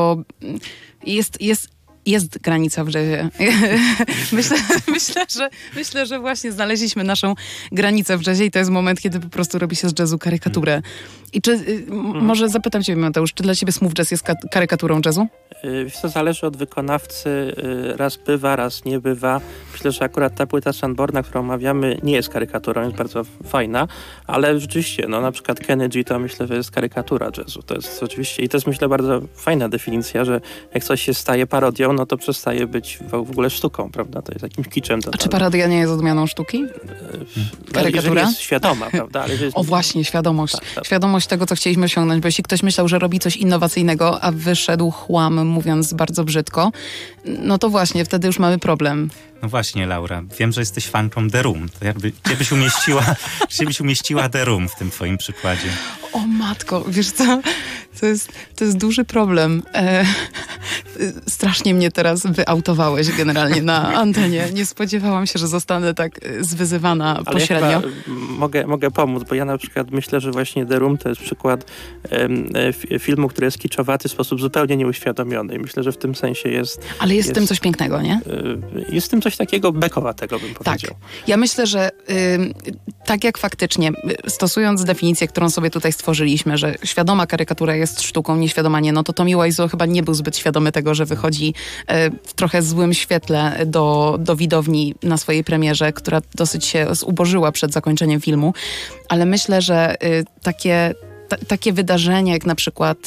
jest, 1.04 1.40
jest, 1.40 1.77
jest 2.10 2.38
granica 2.38 2.84
w 2.84 2.88
jazzie. 2.94 3.28
myślę, 4.32 4.56
myślę, 4.96 5.22
że, 5.28 5.50
myślę, 5.76 6.06
że 6.06 6.18
właśnie 6.18 6.52
znaleźliśmy 6.52 7.04
naszą 7.04 7.34
granicę 7.72 8.18
w 8.18 8.26
jazzie 8.26 8.44
i 8.44 8.50
to 8.50 8.58
jest 8.58 8.70
moment, 8.70 9.00
kiedy 9.00 9.20
po 9.20 9.28
prostu 9.28 9.58
robi 9.58 9.76
się 9.76 9.88
z 9.88 9.98
jazzu 9.98 10.18
karykaturę. 10.18 10.82
I 11.32 11.42
czy, 11.42 11.52
y, 11.52 11.86
mhm. 11.90 12.24
może 12.24 12.48
zapytam 12.48 12.82
cię, 12.82 12.96
Mateusz, 12.96 13.34
czy 13.34 13.42
dla 13.42 13.54
ciebie 13.54 13.72
smooth 13.72 13.92
jazz 13.92 14.10
jest 14.10 14.24
karykaturą 14.50 15.00
jazzu? 15.04 15.26
Y, 15.64 15.90
to 16.02 16.08
zależy 16.08 16.46
od 16.46 16.56
wykonawcy. 16.56 17.28
Y, 17.92 17.96
raz 17.96 18.16
bywa, 18.16 18.56
raz 18.56 18.84
nie 18.84 19.00
bywa. 19.00 19.40
Myślę, 19.72 19.92
że 19.92 20.04
akurat 20.04 20.34
ta 20.34 20.46
płyta 20.46 20.72
Sanborna, 20.72 21.22
którą 21.22 21.40
omawiamy, 21.40 21.98
nie 22.02 22.12
jest 22.12 22.28
karykaturą, 22.28 22.82
jest 22.84 22.96
bardzo 22.96 23.24
fajna, 23.24 23.88
ale 24.26 24.60
rzeczywiście, 24.60 25.06
no 25.08 25.20
na 25.20 25.32
przykład 25.32 25.60
Kennedy 25.60 26.04
to 26.04 26.18
myślę, 26.18 26.46
że 26.46 26.56
jest 26.56 26.70
karykatura 26.70 27.30
jazzu. 27.38 27.62
To 27.62 27.74
jest 27.74 28.02
oczywiście, 28.02 28.42
i 28.42 28.48
to 28.48 28.56
jest 28.56 28.66
myślę 28.66 28.88
bardzo 28.88 29.20
fajna 29.34 29.68
definicja, 29.68 30.24
że 30.24 30.40
jak 30.74 30.84
coś 30.84 31.02
się 31.02 31.14
staje 31.14 31.46
parodią, 31.46 31.92
no 31.98 32.06
to 32.06 32.16
przestaje 32.16 32.66
być 32.66 32.98
w 33.10 33.14
ogóle 33.14 33.50
sztuką, 33.50 33.90
prawda? 33.90 34.22
To 34.22 34.32
jest 34.32 34.42
jakimś 34.42 34.68
kiczem. 34.68 35.00
A 35.12 35.18
czy 35.18 35.28
parodia 35.28 35.66
nie 35.66 35.76
jest 35.76 35.92
odmianą 35.92 36.26
sztuki? 36.26 36.62
No, 36.62 37.72
Karykatura? 37.72 38.22
jest 38.22 38.40
świadoma, 38.40 38.90
prawda? 38.90 39.22
Ale 39.22 39.34
jest... 39.36 39.56
O 39.56 39.64
właśnie, 39.64 40.04
świadomość. 40.04 40.52
Tak, 40.52 40.64
tak. 40.74 40.86
Świadomość 40.86 41.26
tego, 41.26 41.46
co 41.46 41.54
chcieliśmy 41.54 41.84
osiągnąć, 41.84 42.22
bo 42.22 42.28
jeśli 42.28 42.44
ktoś 42.44 42.62
myślał, 42.62 42.88
że 42.88 42.98
robi 42.98 43.18
coś 43.18 43.36
innowacyjnego, 43.36 44.20
a 44.20 44.32
wyszedł 44.32 44.90
chłam, 44.90 45.46
mówiąc 45.46 45.92
bardzo 45.92 46.24
brzydko, 46.24 46.72
no 47.24 47.58
to 47.58 47.70
właśnie, 47.70 48.04
wtedy 48.04 48.26
już 48.26 48.38
mamy 48.38 48.58
problem. 48.58 49.10
No 49.42 49.48
właśnie, 49.48 49.86
Laura, 49.86 50.22
wiem, 50.38 50.52
że 50.52 50.60
jesteś 50.60 50.86
fanką 50.86 51.30
The 51.30 51.42
Room. 51.42 51.68
To 51.78 51.84
jakby, 51.84 52.12
gdzie 52.24 52.36
byś 52.36 52.52
umieściła, 52.52 53.04
gdzie 53.50 53.64
byś 53.64 53.80
umieściła 53.80 54.28
The 54.28 54.44
Room 54.44 54.68
w 54.68 54.74
tym 54.74 54.90
twoim 54.90 55.18
przykładzie? 55.18 55.68
O 56.12 56.18
matko, 56.18 56.84
wiesz 56.88 57.10
co? 57.10 57.40
To 58.00 58.06
jest, 58.06 58.32
to 58.56 58.64
jest 58.64 58.76
duży 58.76 59.04
problem. 59.04 59.62
E, 59.74 60.04
strasznie 61.28 61.74
mnie 61.74 61.90
teraz 61.90 62.26
wyautowałeś 62.26 63.16
generalnie 63.16 63.62
na 63.62 63.94
antenie. 63.94 64.48
Nie 64.54 64.66
spodziewałam 64.66 65.26
się, 65.26 65.38
że 65.38 65.48
zostanę 65.48 65.94
tak 65.94 66.26
y, 66.26 66.44
zwyzywana 66.44 67.16
Ale 67.16 67.24
pośrednio. 67.24 67.70
ja 67.70 67.80
chyba 67.80 68.16
mogę, 68.38 68.66
mogę 68.66 68.90
pomóc, 68.90 69.22
bo 69.28 69.34
ja 69.34 69.44
na 69.44 69.58
przykład 69.58 69.90
myślę, 69.90 70.20
że 70.20 70.30
właśnie 70.30 70.66
The 70.66 70.78
Room 70.78 70.98
to 70.98 71.08
jest 71.08 71.20
przykład 71.20 71.64
e, 72.10 72.28
fi- 72.72 72.98
filmu, 72.98 73.28
który 73.28 73.44
jest 73.44 73.58
kiczowaty 73.58 74.08
w 74.08 74.12
sposób 74.12 74.40
zupełnie 74.40 74.76
nieuświadomiony. 74.76 75.54
I 75.54 75.58
myślę, 75.58 75.82
że 75.82 75.92
w 75.92 75.96
tym 75.98 76.14
sensie 76.14 76.48
jest, 76.48 76.80
Ale 76.98 77.14
jest, 77.14 77.30
w 77.30 77.32
tym 77.32 77.46
coś 77.46 77.60
pięknego, 77.60 78.02
nie? 78.02 78.20
y, 78.26 78.94
jest 78.94 79.06
w 79.06 79.10
tym 79.10 79.22
coś 79.22 79.36
takiego 79.36 79.72
bekowatego, 79.72 80.38
bym 80.38 80.48
Tak. 80.54 80.62
powiedział. 80.64 80.94
Ja 81.26 81.36
myślę, 81.36 81.66
że 81.66 81.90
tak 83.04 83.24
jak 83.24 83.38
faktycznie, 83.38 83.88
y, 84.26 84.30
stosując 84.30 84.84
definicję, 84.84 85.28
którą 85.28 85.50
sobie 85.50 85.70
tutaj 85.70 85.92
stworzyliśmy, 85.92 86.58
że 86.58 86.74
świadoma 86.84 87.26
karykatura 87.26 87.76
jest 87.76 88.02
sztuką, 88.02 88.36
nieświadoma 88.36 88.80
nie, 88.80 88.92
no 88.92 89.02
to 89.02 89.12
Tommy 89.12 89.44
Wiseau 89.44 89.68
chyba 89.68 89.86
nie 89.86 90.02
był 90.02 90.14
zbyt 90.14 90.36
świadomy 90.36 90.72
tego, 90.72 90.87
że 90.94 91.06
wychodzi 91.06 91.48
y, 91.48 91.94
w 92.24 92.34
trochę 92.34 92.62
złym 92.62 92.94
świetle 92.94 93.66
do, 93.66 94.16
do 94.20 94.36
widowni 94.36 94.94
na 95.02 95.16
swojej 95.16 95.44
premierze, 95.44 95.92
która 95.92 96.20
dosyć 96.34 96.64
się 96.64 96.86
zubożyła 96.94 97.52
przed 97.52 97.72
zakończeniem 97.72 98.20
filmu, 98.20 98.54
ale 99.08 99.26
myślę, 99.26 99.62
że 99.62 100.02
y, 100.04 100.24
takie 100.42 100.94
ta, 100.94 101.07
takie 101.48 101.72
wydarzenia, 101.72 102.32
jak 102.32 102.46
na 102.46 102.54
przykład 102.54 102.98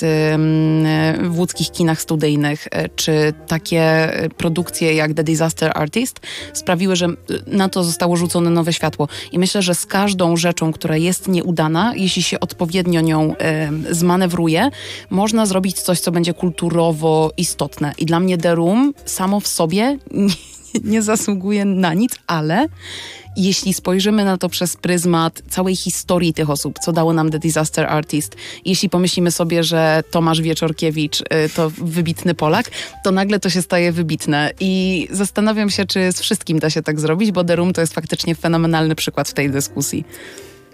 w 1.23 1.37
łódzkich 1.37 1.71
kinach 1.71 2.01
studyjnych, 2.01 2.67
y, 2.67 2.89
czy 2.95 3.33
takie 3.47 4.15
y, 4.23 4.29
produkcje 4.29 4.93
jak 4.93 5.13
The 5.13 5.23
Disaster 5.23 5.71
Artist, 5.75 6.19
sprawiły, 6.53 6.95
że 6.95 7.05
y, 7.05 7.15
na 7.47 7.69
to 7.69 7.83
zostało 7.83 8.17
rzucone 8.17 8.49
nowe 8.49 8.73
światło. 8.73 9.07
I 9.31 9.39
myślę, 9.39 9.61
że 9.61 9.75
z 9.75 9.85
każdą 9.85 10.37
rzeczą, 10.37 10.71
która 10.73 10.97
jest 10.97 11.27
nieudana, 11.27 11.93
jeśli 11.95 12.23
się 12.23 12.39
odpowiednio 12.39 13.01
nią 13.01 13.35
zmanewruje, 13.89 14.69
można 15.09 15.45
zrobić 15.45 15.81
coś, 15.81 15.99
co 15.99 16.11
będzie 16.11 16.33
kulturowo 16.33 17.31
istotne. 17.37 17.93
I 17.97 18.05
dla 18.05 18.19
mnie 18.19 18.37
The 18.37 18.55
Room 18.55 18.93
samo 19.05 19.39
w 19.39 19.47
sobie 19.47 19.97
nie, 20.73 20.81
nie 20.83 21.01
zasługuje 21.01 21.65
na 21.65 21.93
nic, 21.93 22.15
ale 22.27 22.67
jeśli 23.35 23.73
spojrzymy 23.73 24.25
na 24.25 24.37
to 24.37 24.49
przez 24.49 24.77
pryzmat 24.77 25.41
całej 25.49 25.75
historii 25.75 26.33
tych 26.33 26.49
osób, 26.49 26.79
co 26.79 26.91
dało 26.91 27.13
nam 27.13 27.31
The 27.31 27.39
Disaster 27.39 27.85
Artist, 27.85 28.35
jeśli 28.65 28.89
pomyślimy 28.89 29.31
sobie, 29.31 29.63
że 29.63 30.03
Tomasz 30.11 30.41
Wieczorkiewicz 30.41 31.21
y, 31.21 31.25
to 31.55 31.69
wybitny 31.69 32.33
Polak, 32.33 32.71
to 33.03 33.11
nagle 33.11 33.39
to 33.39 33.49
się 33.49 33.61
staje 33.61 33.91
wybitne. 33.91 34.51
I 34.59 35.07
zastanawiam 35.11 35.69
się, 35.69 35.85
czy 35.85 36.11
z 36.11 36.21
wszystkim 36.21 36.59
da 36.59 36.69
się 36.69 36.81
tak 36.81 36.99
zrobić, 36.99 37.31
bo 37.31 37.43
The 37.43 37.55
Room 37.55 37.73
to 37.73 37.81
jest 37.81 37.93
faktycznie 37.93 38.35
fenomenalny 38.35 38.95
przykład 38.95 39.29
w 39.29 39.33
tej 39.33 39.49
dyskusji. 39.49 40.05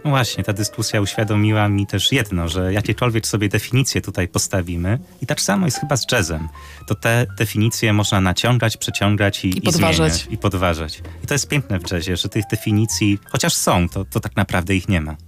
No 0.06 0.10
właśnie, 0.10 0.44
ta 0.44 0.54
dyskusja 0.54 1.02
uświadomiła 1.02 1.70
mi 1.70 1.88
też 1.88 2.12
jedno, 2.12 2.48
że 2.48 2.74
jakiekolwiek 2.74 3.28
sobie 3.28 3.50
definicje 3.50 4.02
tutaj 4.02 4.28
postawimy, 4.28 5.00
i 5.22 5.26
tak 5.26 5.42
samo 5.42 5.66
jest 5.66 5.80
chyba 5.80 5.98
z 5.98 6.12
jazzem, 6.12 6.50
to 6.88 6.96
te 6.96 7.26
definicje 7.38 7.94
można 7.94 8.22
naciągać, 8.22 8.78
przeciągać 8.78 9.46
i, 9.46 9.58
I 9.58 9.62
podważać. 9.62 10.14
zmieniać, 10.14 10.34
i 10.34 10.38
podważać. 10.38 11.02
I 11.24 11.28
to 11.28 11.34
jest 11.34 11.48
piękne 11.48 11.80
w 11.80 11.92
jazzie, 11.92 12.18
że 12.18 12.30
tych 12.30 12.46
definicji, 12.52 13.20
chociaż 13.30 13.54
są, 13.54 13.90
to, 13.90 14.06
to 14.06 14.20
tak 14.20 14.36
naprawdę 14.36 14.76
ich 14.76 14.90
nie 14.90 15.02
ma. 15.02 15.27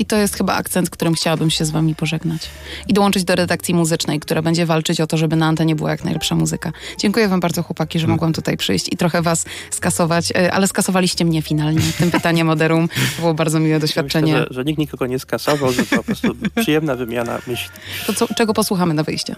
I 0.00 0.04
to 0.06 0.16
jest 0.16 0.34
chyba 0.36 0.54
akcent, 0.54 0.90
którym 0.90 1.14
chciałabym 1.14 1.50
się 1.50 1.64
z 1.64 1.70
wami 1.70 1.94
pożegnać. 1.94 2.42
I 2.88 2.92
dołączyć 2.92 3.24
do 3.24 3.34
redakcji 3.34 3.74
muzycznej, 3.74 4.20
która 4.20 4.42
będzie 4.42 4.66
walczyć 4.66 5.00
o 5.00 5.06
to, 5.06 5.16
żeby 5.16 5.36
na 5.36 5.46
antenie 5.46 5.76
była 5.76 5.90
jak 5.90 6.04
najlepsza 6.04 6.34
muzyka. 6.34 6.72
Dziękuję 6.98 7.28
wam 7.28 7.40
bardzo, 7.40 7.62
chłopaki, 7.62 7.98
że 7.98 8.06
mogłam 8.06 8.32
tutaj 8.32 8.56
przyjść 8.56 8.92
i 8.92 8.96
trochę 8.96 9.22
was 9.22 9.44
skasować, 9.70 10.30
y, 10.30 10.52
ale 10.52 10.68
skasowaliście 10.68 11.24
mnie 11.24 11.42
finalnie 11.42 11.80
tym 11.98 12.10
pytaniem 12.10 12.50
o 12.50 12.54
Room. 12.54 12.88
To 12.88 13.20
było 13.20 13.34
bardzo 13.34 13.60
miłe 13.60 13.80
doświadczenie. 13.80 14.32
Myślę, 14.32 14.46
że, 14.48 14.54
że 14.54 14.64
nikt 14.64 14.78
nikogo 14.78 15.06
nie 15.06 15.18
skasował, 15.18 15.72
że 15.72 15.86
to 15.86 15.96
po 15.96 16.02
prostu 16.02 16.28
przyjemna 16.60 16.96
wymiana 16.96 17.38
myśli. 17.46 17.70
To 18.06 18.12
co, 18.12 18.34
czego 18.34 18.54
posłuchamy 18.54 18.94
na 18.94 19.02
wyjście? 19.02 19.36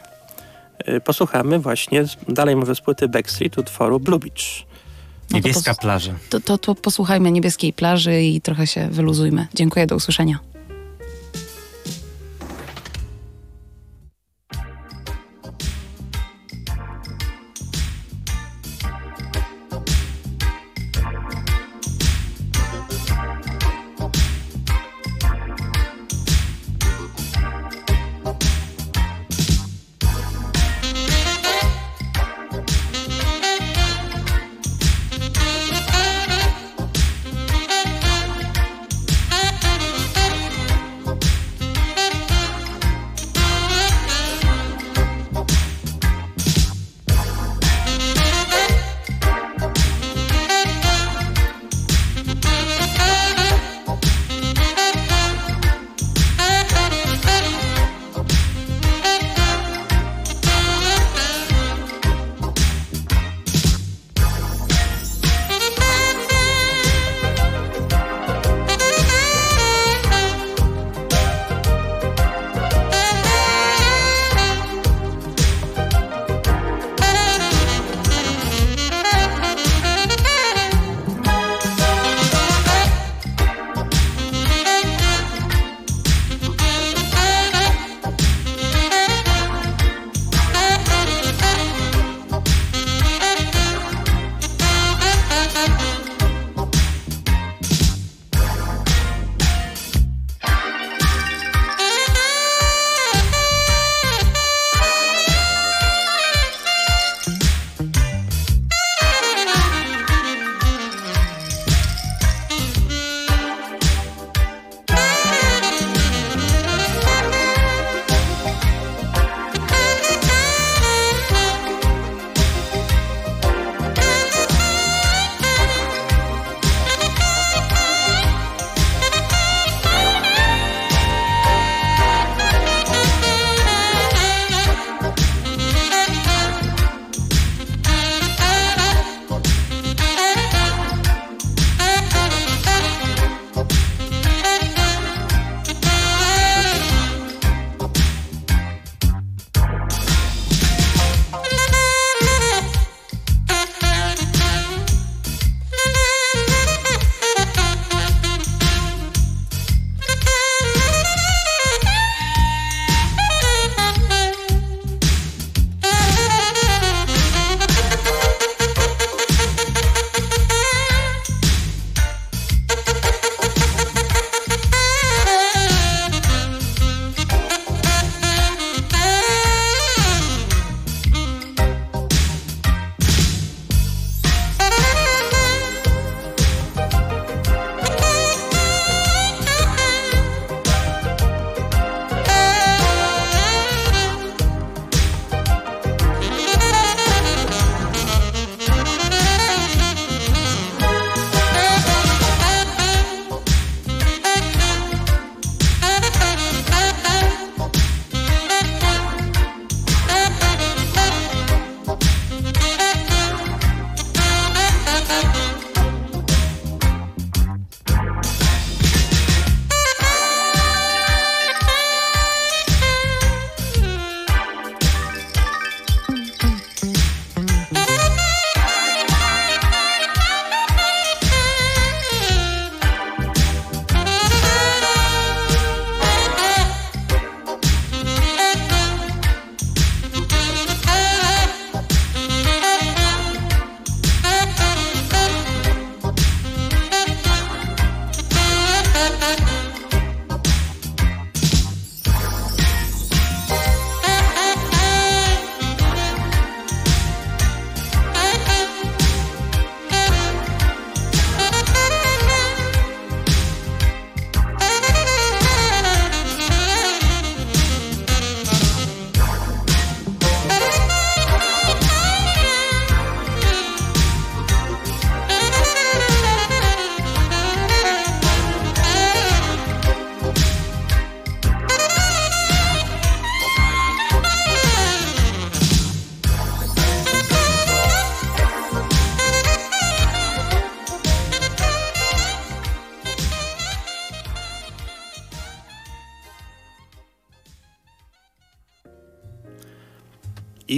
Y, 0.88 1.01
Posłuchamy 1.01 1.59
właśnie, 1.59 2.05
dalej 2.29 2.57
może 2.57 2.75
z 2.75 2.81
płyty 2.81 3.09
Backstreet 3.09 3.59
utworu 3.59 4.01
Blue 4.01 4.18
Beach. 4.18 4.66
No 5.31 5.38
Niebieska 5.38 5.75
plaża. 5.75 6.12
To, 6.31 6.40
to, 6.40 6.59
to 6.59 6.75
posłuchajmy 6.75 7.33
niebieskiej 7.33 7.72
plaży 7.72 8.22
i 8.22 8.40
trochę 8.40 8.66
się 8.66 8.88
wyluzujmy. 8.90 9.46
Dziękuję, 9.55 9.87
do 9.87 9.96
usłyszenia. 9.96 10.51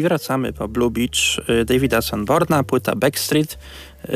Wracamy 0.04 0.52
po 0.52 0.68
Blue 0.68 0.90
Beach 0.90 1.48
y, 1.48 1.64
Davida 1.64 2.02
Sanborna, 2.02 2.64
płyta 2.64 2.96
Backstreet. 2.96 3.58
Y, 4.04 4.08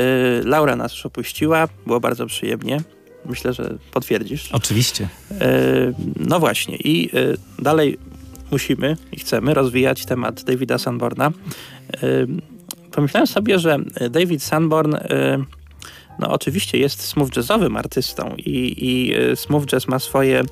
Laura 0.43 0.75
nas 0.75 0.91
już 0.91 1.05
opuściła, 1.05 1.67
było 1.85 1.99
bardzo 1.99 2.25
przyjemnie. 2.25 2.81
Myślę, 3.25 3.53
że 3.53 3.77
potwierdzisz. 3.91 4.49
Oczywiście. 4.51 5.09
Y, 5.31 5.93
No 6.15 6.39
właśnie, 6.39 6.75
i 6.77 7.09
dalej 7.59 7.97
musimy 8.51 8.97
i 9.11 9.19
chcemy 9.19 9.53
rozwijać 9.53 10.05
temat 10.05 10.43
Davida 10.43 10.77
Sanborna. 10.77 11.31
Pomyślałem 12.91 13.27
sobie, 13.27 13.59
że 13.59 13.77
David 14.09 14.43
Sanborn 14.43 14.95
no 16.19 16.29
oczywiście 16.31 16.77
jest 16.77 17.01
smooth 17.01 17.29
jazzowym 17.35 17.77
artystą 17.77 18.35
i, 18.37 18.75
i 18.77 19.13
smooth 19.35 19.65
jazz 19.65 19.87
ma 19.87 19.99
swoje 19.99 20.43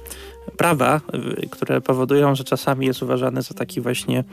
prawa, 0.57 1.01
y, 1.43 1.49
które 1.49 1.81
powodują, 1.81 2.35
że 2.35 2.43
czasami 2.43 2.85
jest 2.85 3.03
uważany 3.03 3.41
za 3.41 3.53
taki 3.53 3.81
właśnie 3.81 4.23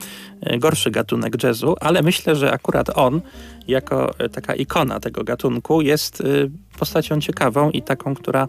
y, 0.53 0.57
gorszy 0.57 0.91
gatunek 0.91 1.43
jazzu, 1.43 1.75
ale 1.81 2.01
myślę, 2.01 2.35
że 2.35 2.51
akurat 2.51 2.97
on, 2.97 3.21
jako 3.67 4.19
y, 4.25 4.29
taka 4.29 4.55
ikona 4.55 4.99
tego 4.99 5.23
gatunku, 5.23 5.81
jest 5.81 6.23
postacią 6.79 7.21
ciekawą 7.21 7.71
i 7.71 7.81
taką, 7.81 8.15
która 8.15 8.47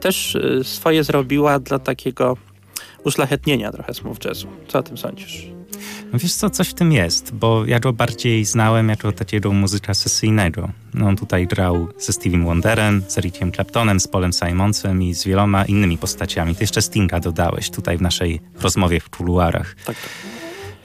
też 0.00 0.36
swoje 0.62 1.04
zrobiła 1.04 1.58
dla 1.58 1.78
takiego 1.78 2.36
uszlachetnienia 3.04 3.72
trochę 3.72 3.94
smooth 3.94 4.24
jazzu. 4.24 4.48
Co 4.68 4.78
o 4.78 4.82
tym 4.82 4.98
sądzisz? 4.98 5.55
No 6.12 6.18
wiesz 6.18 6.34
co, 6.34 6.50
coś 6.50 6.68
w 6.68 6.74
tym 6.74 6.92
jest, 6.92 7.34
bo 7.34 7.64
ja 7.66 7.80
go 7.80 7.92
bardziej 7.92 8.44
znałem 8.44 8.88
jako 8.88 9.12
takiego 9.12 9.52
muzyka 9.52 9.94
sesyjnego. 9.94 10.70
No 10.94 11.08
on 11.08 11.16
tutaj 11.16 11.46
grał 11.46 11.88
ze 11.98 12.12
Steviem 12.12 12.44
Wonderem, 12.44 13.02
z 13.08 13.18
Ericiem 13.18 13.52
Claptonem, 13.52 14.00
z 14.00 14.08
Polem 14.08 14.32
Simonsem 14.32 15.02
i 15.02 15.14
z 15.14 15.24
wieloma 15.24 15.64
innymi 15.64 15.98
postaciami. 15.98 16.54
Ty 16.54 16.64
jeszcze 16.64 16.82
Stinga 16.82 17.20
dodałeś 17.20 17.70
tutaj 17.70 17.98
w 17.98 18.02
naszej 18.02 18.40
rozmowie 18.60 19.00
w 19.00 19.10
kuluarach. 19.10 19.76
Tak, 19.84 19.96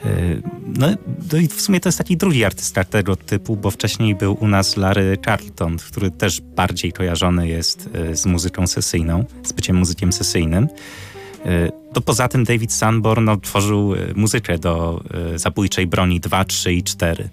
Yy, 0.04 0.42
No, 0.78 0.86
no 1.32 1.38
i 1.38 1.48
w 1.48 1.60
sumie 1.60 1.80
to 1.80 1.88
jest 1.88 1.98
taki 1.98 2.16
drugi 2.16 2.44
artysta 2.44 2.84
tego 2.84 3.16
typu, 3.16 3.56
bo 3.56 3.70
wcześniej 3.70 4.14
był 4.14 4.36
u 4.40 4.48
nas 4.48 4.76
Larry 4.76 5.18
Carlton, 5.24 5.76
który 5.76 6.10
też 6.10 6.40
bardziej 6.40 6.92
kojarzony 6.92 7.48
jest 7.48 7.88
yy, 7.94 8.16
z 8.16 8.26
muzyką 8.26 8.66
sesyjną, 8.66 9.24
z 9.44 9.52
byciem 9.52 9.76
muzykiem 9.76 10.12
sesyjnym. 10.12 10.68
Yy, 11.44 11.72
To 11.92 12.00
poza 12.00 12.28
tym 12.28 12.44
David 12.44 12.72
Sanborn 12.72 13.24
no, 13.24 13.36
tworzył 13.36 13.94
yy, 13.94 14.12
muzykę 14.16 14.58
do 14.58 15.02
yy, 15.32 15.38
zabójczej 15.38 15.86
broni 15.86 16.20
2, 16.20 16.44
3 16.44 16.72
i 16.72 16.82
4. 16.82 17.28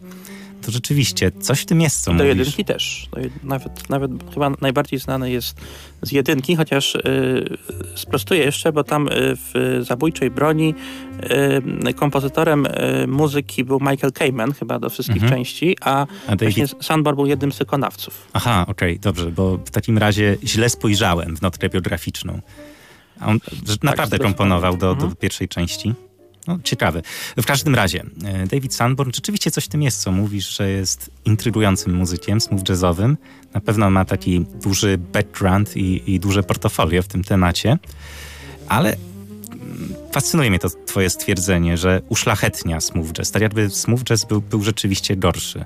To 0.65 0.71
rzeczywiście 0.71 1.31
coś 1.31 1.61
w 1.61 1.65
tym 1.65 1.81
jest, 1.81 2.01
co 2.03 2.11
Do 2.13 2.17
mówisz. 2.23 2.37
jedynki 2.37 2.65
też. 2.65 3.09
Jed... 3.17 3.43
nawet, 3.43 3.89
nawet 3.89 4.11
chyba 4.33 4.51
najbardziej 4.61 4.99
znany 4.99 5.31
jest 5.31 5.57
z 6.01 6.11
jedynki, 6.11 6.55
chociaż 6.55 6.95
y, 6.95 7.01
sprostuję 7.95 8.39
jeszcze, 8.43 8.71
bo 8.73 8.83
tam 8.83 9.09
w 9.13 9.79
Zabójczej 9.87 10.31
Broni 10.31 10.73
y, 11.89 11.93
kompozytorem 11.93 12.65
y, 12.65 13.07
muzyki 13.07 13.63
był 13.63 13.79
Michael 13.79 14.13
Kamen, 14.13 14.53
chyba 14.53 14.79
do 14.79 14.89
wszystkich 14.89 15.23
Mhm. 15.23 15.33
części, 15.33 15.77
a, 15.81 16.07
A 16.27 16.35
David... 16.35 16.55
właśnie 16.57 16.67
Sandborn 16.83 17.15
był 17.15 17.25
jednym 17.25 17.51
z 17.51 17.57
wykonawców. 17.57 18.27
Aha, 18.33 18.65
okej, 18.67 18.99
dobrze, 18.99 19.31
bo 19.31 19.57
w 19.57 19.69
takim 19.71 19.97
razie 19.97 20.37
źle 20.43 20.69
spojrzałem 20.69 21.37
w 21.37 21.41
notkę 21.41 21.69
biograficzną. 21.69 22.39
A 23.19 23.27
on 23.27 23.39
że 23.67 23.75
naprawdę 23.83 24.19
komponował 24.19 24.73
do, 24.77 24.87
do 24.87 24.91
Mhm. 24.91 25.15
pierwszej 25.15 25.47
części. 25.47 25.93
No, 26.47 26.59
ciekawe. 26.63 27.01
W 27.37 27.45
każdym 27.45 27.75
razie, 27.75 28.05
e, 28.25 28.47
David 28.47 28.73
Sanborn, 28.75 29.11
rzeczywiście 29.15 29.51
coś 29.51 29.65
w 29.65 29.67
tym 29.67 29.81
jest, 29.81 30.01
co 30.01 30.11
mówisz, 30.11 30.57
że 30.57 30.69
jest 30.69 31.11
intrygującym 31.25 31.93
muzykiem, 31.93 32.41
smooth 32.41 32.69
jazzowym. 32.69 33.17
Na 33.53 33.61
pewno 33.61 33.89
ma 33.89 34.05
taki 34.05 34.45
duży 34.63 34.97
background 34.97 35.77
i, 35.77 36.13
i 36.13 36.19
duże 36.19 36.43
portfolio 36.43 37.01
w 37.03 37.07
tym 37.07 37.23
temacie, 37.23 37.77
ale 38.67 38.89
mm, 39.51 39.93
fascynuje 40.11 40.49
mnie 40.49 40.59
to 40.59 40.69
twoje 40.85 41.09
stwierdzenie, 41.09 41.77
że 41.77 42.01
uszlachetnia 42.09 42.81
smooth 42.81 43.11
jazz. 43.13 43.31
Tak 43.31 43.41
jakby 43.41 43.69
smooth 43.69 44.03
jazz 44.03 44.25
był, 44.25 44.41
był 44.41 44.63
rzeczywiście 44.63 45.15
gorszy. 45.17 45.65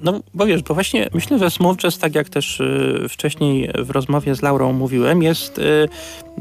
No, 0.00 0.20
bo 0.34 0.46
wiesz, 0.46 0.62
bo 0.62 0.74
właśnie 0.74 1.08
myślę, 1.14 1.38
że 1.38 1.50
smooth 1.50 1.76
jazz, 1.76 1.98
tak 1.98 2.14
jak 2.14 2.28
też 2.28 2.60
y, 2.60 3.06
wcześniej 3.08 3.70
w 3.74 3.90
rozmowie 3.90 4.34
z 4.34 4.42
Laurą 4.42 4.72
mówiłem, 4.72 5.22
jest 5.22 5.58
y, 5.58 5.88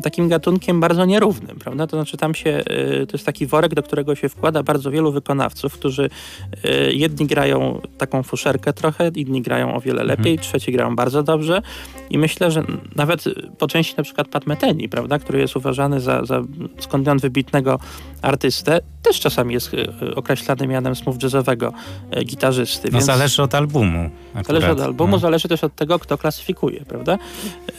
takim 0.04 0.30
gatunkiem 0.30 0.80
bardzo 0.80 1.06
nierównym, 1.06 1.60
prawda? 1.60 1.88
To 1.88 1.98
znaczy 1.98 2.18
tam 2.18 2.36
się, 2.36 2.64
y, 3.02 3.08
to 3.08 3.18
jest 3.18 3.26
taki 3.26 3.46
worek, 3.46 3.74
do 3.76 3.84
którego 3.84 4.16
się 4.16 4.30
wkłada 4.30 4.64
bardzo 4.64 4.92
wielu 4.92 5.12
wykonawców, 5.12 5.74
którzy 5.74 6.10
y, 6.66 6.94
jedni 6.94 7.28
grają 7.28 7.82
taką 7.98 8.24
fuszerkę 8.24 8.74
trochę, 8.74 9.08
inni 9.16 9.42
grają 9.42 9.76
o 9.76 9.82
wiele 9.82 10.04
lepiej, 10.04 10.40
trzeci 10.40 10.72
grają 10.72 10.96
bardzo 10.96 11.24
dobrze 11.24 11.62
i 12.10 12.18
myślę, 12.18 12.52
że 12.52 12.64
nawet 12.96 13.24
po 13.58 13.68
części 13.68 13.94
na 13.98 14.04
przykład 14.04 14.28
Pat 14.28 14.48
Metheny, 14.48 14.90
prawda, 14.90 15.20
który 15.20 15.40
jest 15.40 15.56
uważany 15.56 16.00
za, 16.00 16.26
za 16.26 16.42
skądinąd 16.80 17.22
wybitnego 17.22 17.80
artystę, 18.22 18.80
też 19.02 19.20
czasami 19.20 19.54
jest 19.54 19.74
y, 19.74 20.16
określany 20.16 20.68
mianem 20.68 20.96
smooth 20.96 21.24
jazzowego 21.24 21.74
gitarzysty. 22.26 22.88
No 22.88 22.94
więc... 22.94 23.06
zależy 23.06 23.44
od 23.44 23.56
albumu. 23.56 24.10
Akurat, 24.30 24.46
Zależy 24.48 24.72
od 24.72 24.80
albumu, 24.80 25.12
no. 25.12 25.20
zależy 25.20 25.48
też 25.48 25.64
od 25.64 25.76
tego, 25.76 26.00
kto 26.00 26.18
klasyfikuje, 26.18 26.86
prawda? 26.86 27.18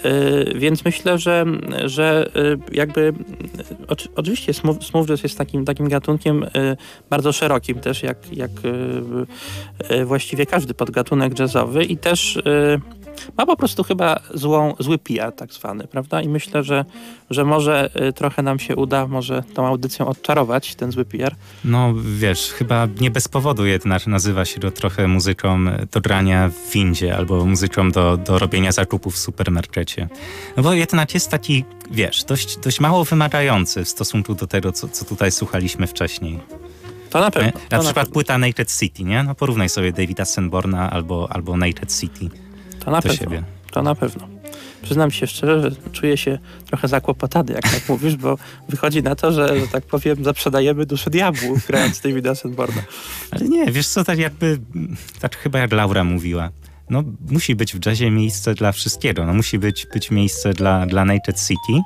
Yy, 0.05 0.55
więc 0.55 0.85
myślę, 0.85 1.19
że, 1.19 1.45
że 1.85 2.06
yy, 2.35 2.59
jakby 2.73 3.01
yy, 3.01 3.87
oczy, 3.89 4.09
oczywiście 4.17 4.55
smooth, 4.55 5.07
jazz 5.07 5.23
jest 5.23 5.39
takim, 5.39 5.65
takim 5.65 5.89
gatunkiem 5.89 6.41
yy, 6.41 6.77
bardzo 7.11 7.33
szerokim 7.33 7.81
też, 7.81 8.03
jak, 8.03 8.33
jak 8.33 8.51
właściwie 10.05 10.47
każdy 10.47 10.75
podgatunek 10.75 11.39
jazzowy 11.39 11.85
i 11.85 11.97
też 11.97 12.39
ma 13.37 13.47
po 13.47 13.57
prostu 13.57 13.85
chyba 13.85 14.21
złą, 14.35 14.75
zły 14.79 14.99
PR 14.99 15.33
tak 15.33 15.53
zwany, 15.53 15.87
prawda? 15.87 16.23
I 16.23 16.29
myślę, 16.29 16.63
że, 16.65 16.85
że 17.31 17.45
może 17.45 17.91
yy, 17.95 18.13
trochę 18.13 18.43
nam 18.43 18.59
się 18.59 18.77
uda, 18.77 19.07
może 19.07 19.43
tą 19.55 19.67
audycją 19.67 20.07
odczarować 20.07 20.75
ten 20.75 20.93
zły 20.93 21.05
PR. 21.05 21.35
No 21.65 21.95
wiesz, 22.19 22.51
chyba 22.53 22.89
nie 23.01 23.11
bez 23.11 23.29
powodu 23.29 23.67
jednak 23.67 24.07
nazywa 24.07 24.45
się 24.45 24.61
to 24.61 24.71
trochę 24.71 25.09
muzyką 25.09 25.59
do 25.93 26.01
grania 26.01 26.49
w 26.49 26.73
windzie 26.73 27.17
albo 27.17 27.47
muzyką 27.47 27.91
do, 27.91 28.17
do 28.17 28.39
robienia 28.39 28.73
zakupów 28.73 29.15
w 29.15 29.19
supermarkecie. 29.19 30.09
No 30.57 30.63
bo 30.63 30.73
jednak 30.73 31.15
jest 31.15 31.31
taki, 31.31 31.65
wiesz, 31.91 32.25
dość, 32.25 32.57
dość 32.57 32.81
mało 32.81 33.05
wymagający 33.05 33.85
w 33.85 33.89
stosunku 33.89 34.35
do 34.35 34.47
tego, 34.47 34.73
co, 34.73 34.89
co 34.89 35.05
tutaj 35.05 35.33
słuchaliśmy 35.33 35.87
wcześniej. 35.87 36.41
To 37.11 37.21
na 37.21 37.27
Nie? 37.27 37.31
pewno. 37.33 37.61
Na 37.71 37.79
przykład 37.79 37.95
pewno. 37.95 38.13
płyta 38.13 38.39
Naked 38.39 38.79
City, 38.79 39.05
nie? 39.05 39.23
No 39.23 39.35
porównaj 39.35 39.69
sobie 39.69 39.93
Davida 39.93 40.25
Sanborna 40.25 40.91
albo, 40.91 41.33
albo 41.33 41.57
Naked 41.57 42.01
City 42.01 42.31
To 42.87 42.91
na 42.91 43.01
do 43.01 43.09
pewno. 43.09 43.25
siebie. 43.25 43.43
To 43.73 43.83
na 43.83 43.95
pewno. 43.95 44.29
Przyznam 44.83 45.11
się 45.11 45.27
szczerze, 45.27 45.63
że 45.63 45.91
czuję 45.93 46.17
się 46.17 46.39
trochę 46.67 46.89
zakłopotany, 46.89 47.53
jak 47.53 47.63
tak 47.63 47.89
mówisz, 47.89 48.17
bo 48.17 48.39
wychodzi 48.69 49.03
na 49.03 49.15
to, 49.15 49.33
że, 49.33 49.61
że 49.61 49.69
tak 49.69 49.85
powiem, 49.85 50.25
zaprzedajemy 50.25 50.87
duszę 50.87 51.11
diabłu, 51.11 51.59
grając 51.69 52.01
Davida 52.01 52.35
Sanborna. 52.35 52.83
Ale 53.31 53.49
nie, 53.49 53.73
wiesz 53.73 53.89
co, 53.89 54.05
tak 54.05 54.19
jakby, 54.19 54.59
tak 55.21 55.37
chyba 55.37 55.59
jak 55.59 55.73
Laura 55.73 56.05
mówiła, 56.05 56.51
no 56.91 57.05
musi 57.31 57.57
być 57.57 57.75
w 57.75 57.87
jazzie 57.87 58.11
miejsce 58.11 58.55
dla 58.55 58.73
wszystkiego, 58.73 59.27
no 59.27 59.35
musi 59.35 59.59
być, 59.59 59.87
być 59.87 60.11
miejsce 60.11 60.53
dla, 60.53 60.87
dla 60.87 61.05
Naked 61.05 61.41
City, 61.41 61.83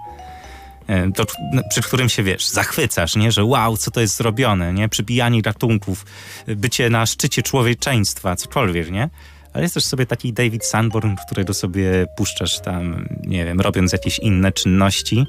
e, 0.87 1.13
to, 1.13 1.25
no, 1.53 1.63
przy 1.71 1.83
którym 1.83 2.09
się, 2.09 2.23
wiesz, 2.23 2.49
zachwycasz, 2.49 3.17
nie, 3.17 3.33
że 3.33 3.45
wow, 3.45 3.77
co 3.77 3.91
to 3.91 4.01
jest 4.01 4.17
zrobione, 4.17 4.73
nie, 4.73 4.89
przybijanie 4.89 5.43
gatunków, 5.43 6.07
bycie 6.47 6.91
na 6.91 7.07
szczycie 7.07 7.43
człowieczeństwa, 7.43 8.37
cokolwiek, 8.37 8.91
nie, 8.91 9.11
ale 9.53 9.63
jest 9.63 9.75
też 9.75 9.85
sobie 9.85 10.07
taki 10.07 10.33
David 10.33 10.65
Sanborn, 10.65 11.17
którego 11.27 11.55
sobie 11.55 12.07
puszczasz 12.17 12.61
tam, 12.61 13.09
nie 13.27 13.45
wiem, 13.45 13.61
robiąc 13.61 13.93
jakieś 13.93 14.19
inne 14.19 14.53
czynności, 14.53 15.27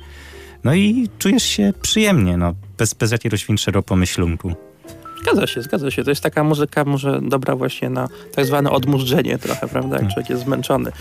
no 0.63 0.73
i 0.73 1.09
czujesz 1.19 1.43
się 1.43 1.73
przyjemnie, 1.81 2.37
no, 2.37 2.53
bez, 2.77 2.93
bez 2.93 3.11
jakiegoś 3.11 3.45
większego 3.45 3.83
pomyślunku. 3.83 4.53
Zgadza 5.21 5.47
się, 5.47 5.61
zgadza 5.61 5.91
się. 5.91 6.03
To 6.03 6.09
jest 6.09 6.23
taka 6.23 6.43
muzyka 6.43 6.85
może 6.85 7.19
dobra 7.21 7.55
właśnie 7.55 7.89
na 7.89 8.07
tak 8.35 8.45
zwane 8.45 8.71
odmurzenie 8.71 9.37
trochę, 9.37 9.67
prawda? 9.67 9.97
Jak 9.97 10.13
człowiek 10.13 10.29
jest 10.29 10.43
zmęczony 10.43 10.91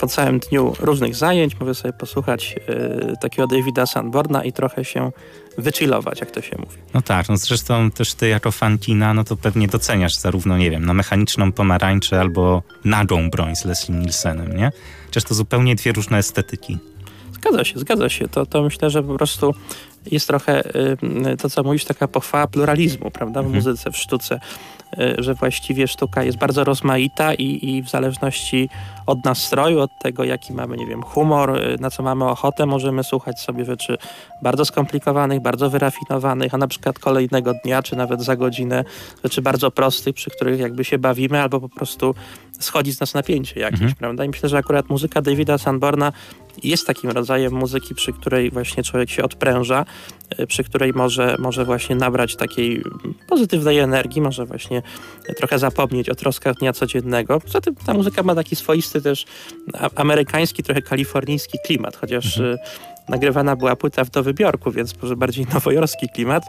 po 0.00 0.06
całym 0.06 0.38
dniu 0.38 0.72
różnych 0.80 1.14
zajęć, 1.14 1.60
może 1.60 1.74
sobie 1.74 1.92
posłuchać 1.92 2.54
e, 2.68 3.16
takiego 3.16 3.46
Davida 3.48 3.86
Sanborna 3.86 4.44
i 4.44 4.52
trochę 4.52 4.84
się 4.84 5.12
wychillować, 5.58 6.20
jak 6.20 6.30
to 6.30 6.40
się 6.42 6.56
mówi. 6.58 6.76
No 6.94 7.02
tak, 7.02 7.28
no 7.28 7.36
zresztą 7.36 7.90
też 7.90 8.14
ty 8.14 8.28
jako 8.28 8.52
fan 8.52 8.78
kina, 8.78 9.14
no 9.14 9.24
to 9.24 9.36
pewnie 9.36 9.68
doceniasz 9.68 10.14
zarówno, 10.16 10.58
nie 10.58 10.70
wiem, 10.70 10.84
na 10.86 10.94
mechaniczną 10.94 11.52
pomarańczę 11.52 12.20
albo 12.20 12.62
nagą 12.84 13.30
broń 13.30 13.56
z 13.56 13.64
Leslie 13.64 13.94
Nielsenem, 13.94 14.56
nie? 14.56 14.72
Chociaż 15.06 15.24
to 15.24 15.34
zupełnie 15.34 15.74
dwie 15.74 15.92
różne 15.92 16.18
estetyki. 16.18 16.78
Zgadza 17.32 17.64
się, 17.64 17.78
zgadza 17.78 18.08
się. 18.08 18.28
To, 18.28 18.46
to 18.46 18.62
myślę, 18.62 18.90
że 18.90 19.02
po 19.02 19.14
prostu 19.14 19.54
jest 20.10 20.26
trochę 20.26 20.76
y, 21.32 21.36
to, 21.36 21.50
co 21.50 21.62
mówisz, 21.62 21.84
taka 21.84 22.08
pochwała 22.08 22.46
pluralizmu, 22.46 23.10
prawda, 23.10 23.42
w 23.42 23.46
Mhm. 23.46 23.54
muzyce, 23.64 23.90
w 23.90 23.96
sztuce, 23.96 24.34
y, 24.34 24.40
że 25.18 25.34
właściwie 25.34 25.88
sztuka 25.88 26.22
jest 26.22 26.38
bardzo 26.38 26.64
rozmaita 26.64 27.34
i, 27.34 27.68
i 27.68 27.82
w 27.82 27.88
zależności 27.90 28.68
od 29.06 29.24
nastroju, 29.24 29.80
od 29.80 29.90
tego, 30.02 30.24
jaki 30.24 30.52
mamy, 30.52 30.76
nie 30.76 30.86
wiem, 30.86 31.02
humor, 31.02 31.56
y, 31.58 31.76
na 31.80 31.90
co 31.90 32.02
mamy 32.02 32.24
ochotę, 32.24 32.66
możemy 32.66 33.04
słuchać 33.04 33.40
sobie 33.40 33.64
rzeczy 33.64 33.98
bardzo 34.42 34.64
skomplikowanych, 34.64 35.40
bardzo 35.40 35.70
wyrafinowanych, 35.70 36.54
a 36.54 36.58
na 36.58 36.68
przykład 36.68 36.98
kolejnego 36.98 37.52
dnia, 37.64 37.82
czy 37.82 37.96
nawet 37.96 38.22
za 38.22 38.36
godzinę, 38.36 38.84
rzeczy 39.24 39.42
bardzo 39.42 39.70
prostych, 39.70 40.14
przy 40.14 40.30
których 40.30 40.60
jakby 40.60 40.84
się 40.84 40.98
bawimy, 40.98 41.42
albo 41.42 41.60
po 41.60 41.68
prostu 41.68 42.14
schodzi 42.60 42.92
z 42.92 43.00
nas 43.00 43.14
napięcie 43.14 43.60
jakieś, 43.60 43.80
Mhm. 43.80 43.96
prawda? 43.98 44.24
I 44.24 44.28
myślę, 44.28 44.48
że 44.48 44.58
akurat 44.58 44.88
muzyka 44.88 45.22
Davida 45.22 45.58
Sanborna 45.58 46.12
jest 46.62 46.86
takim 46.86 47.10
rodzajem 47.10 47.52
muzyki, 47.52 47.94
przy 47.94 48.12
której 48.12 48.50
właśnie 48.50 48.82
człowiek 48.82 49.10
się 49.10 49.22
odpręża, 49.22 49.84
e, 50.38 50.46
przy 50.46 50.64
której 50.64 50.92
może, 50.92 51.36
może 51.38 51.64
właśnie 51.64 51.96
nabrać 51.96 52.36
takiej 52.36 52.82
pozytywnej 53.28 53.78
energii, 53.78 54.20
może 54.20 54.46
właśnie 54.46 54.82
trochę 55.36 55.58
zapomnieć 55.58 56.08
o 56.08 56.14
troskach 56.14 56.56
dnia 56.56 56.72
codziennego. 56.72 57.40
Poza 57.40 57.60
tym 57.60 57.74
ta 57.74 57.94
muzyka 57.94 58.22
ma 58.22 58.34
taki 58.34 58.56
swoisty 58.56 59.02
też 59.02 59.26
amerykański, 59.96 60.62
trochę 60.62 60.82
kalifornijski 60.82 61.58
klimat, 61.66 61.96
chociaż 61.96 62.38
mhm. 62.38 62.58
nagrywana 63.08 63.56
była 63.56 63.76
płyta 63.76 64.04
w 64.04 64.10
Dowybiorku, 64.10 64.70
więc 64.70 65.02
może 65.02 65.16
bardziej 65.16 65.46
nowojorski 65.54 66.08
klimat, 66.14 66.42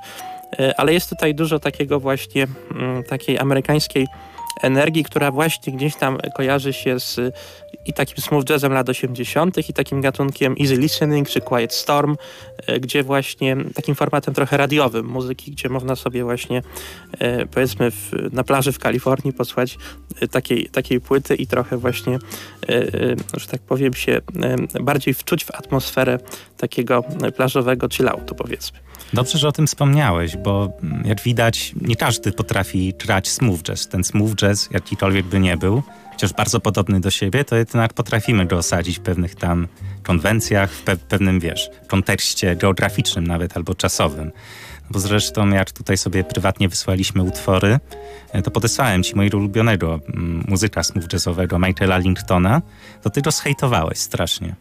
ale 0.78 0.94
jest 0.94 1.10
tutaj 1.10 1.36
dużo 1.36 1.60
takiego 1.60 2.00
właśnie 2.00 2.48
mm, 2.72 3.04
takiej 3.04 3.40
amerykańskiej 3.40 4.08
energii, 4.62 5.04
która 5.04 5.32
właśnie 5.32 5.74
gdzieś 5.74 5.96
tam 5.96 6.18
kojarzy 6.36 6.74
się 6.74 7.00
z 7.00 7.20
i 7.86 7.94
takim 7.94 8.18
smooth 8.18 8.50
jazzem 8.50 8.74
lat 8.74 8.90
80. 8.90 9.70
i 9.70 9.74
takim 9.74 10.02
gatunkiem 10.02 10.56
easy 10.62 10.76
listening 10.76 11.30
czy 11.30 11.42
quiet 11.42 11.74
storm, 11.74 12.16
e, 12.68 12.80
gdzie 12.80 13.04
właśnie 13.04 13.58
takim 13.76 13.96
formatem 13.96 14.34
trochę 14.34 14.58
radiowym 14.58 15.06
muzyki, 15.06 15.52
gdzie 15.52 15.70
można 15.70 15.96
sobie 15.96 16.24
właśnie 16.24 16.62
e, 17.20 17.46
powiedzmy 17.46 17.92
w, 17.92 18.12
na 18.32 18.44
plaży 18.44 18.72
w 18.72 18.80
Kalifornii 18.80 19.34
posłać 19.34 19.78
e, 20.22 20.28
takiej, 20.28 20.70
takiej 20.70 21.02
płyty 21.02 21.36
i 21.36 21.48
trochę 21.48 21.78
właśnie, 21.78 22.20
że 23.38 23.48
tak 23.48 23.62
powiem 23.62 23.94
się, 23.94 24.22
bardziej 24.82 25.14
wczuć 25.14 25.46
w 25.46 25.52
atmosferę 25.52 26.20
takiego 26.58 27.04
plażowego 27.36 27.90
chilloutu 27.90 28.36
powiedzmy. 28.36 28.80
Dobrze, 29.14 29.38
że 29.38 29.48
o 29.48 29.52
tym 29.52 29.68
wspomniałeś, 29.68 30.38
bo 30.38 30.70
mm, 30.84 31.04
jak 31.06 31.22
widać, 31.22 31.74
nie 31.82 31.96
każdy 31.96 32.32
potrafi 32.32 32.94
grać 33.00 33.30
smooth 33.30 33.62
jazz. 33.62 33.88
Ten 33.88 34.04
smooth 34.04 34.36
jazz, 34.36 34.70
jakikolwiek 34.72 35.26
by 35.26 35.40
nie 35.40 35.58
był, 35.58 35.84
chociaż 36.12 36.34
bardzo 36.34 36.60
podobny 36.60 37.00
do 37.00 37.12
siebie, 37.12 37.44
to 37.44 37.56
jednak 37.56 37.94
potrafimy 37.94 38.46
go 38.46 38.58
osadzić 38.58 38.98
w 39.00 39.02
pewnych 39.02 39.36
tam 39.36 39.68
konwencjach, 40.04 40.72
w 40.72 40.82
pe 40.82 40.98
pewnym, 40.98 41.40
wiesz, 41.40 41.70
kontekście 41.88 42.56
geograficznym 42.56 43.28
nawet 43.28 43.58
albo 43.58 43.76
czasowym. 43.76 44.32
Bo 44.90 45.00
zresztą, 45.00 45.50
jak 45.50 45.72
tutaj 45.72 45.98
sobie 45.98 46.24
prywatnie 46.24 46.70
wysłaliśmy 46.70 47.24
utwory, 47.24 47.80
e, 48.32 48.42
to 48.42 48.52
podesłałem 48.52 49.04
ci 49.04 49.16
mojego 49.16 49.38
ulubionego 49.38 50.00
mm, 50.08 50.46
muzyka 50.48 50.84
smooth 50.84 51.14
jazzowego, 51.14 51.60
Michaela 51.60 51.98
Linktona, 51.98 52.62
to 53.02 53.10
ty 53.10 53.22
go 53.22 53.32
zhejtowałeś 53.32 53.98
strasznie. 53.98 54.56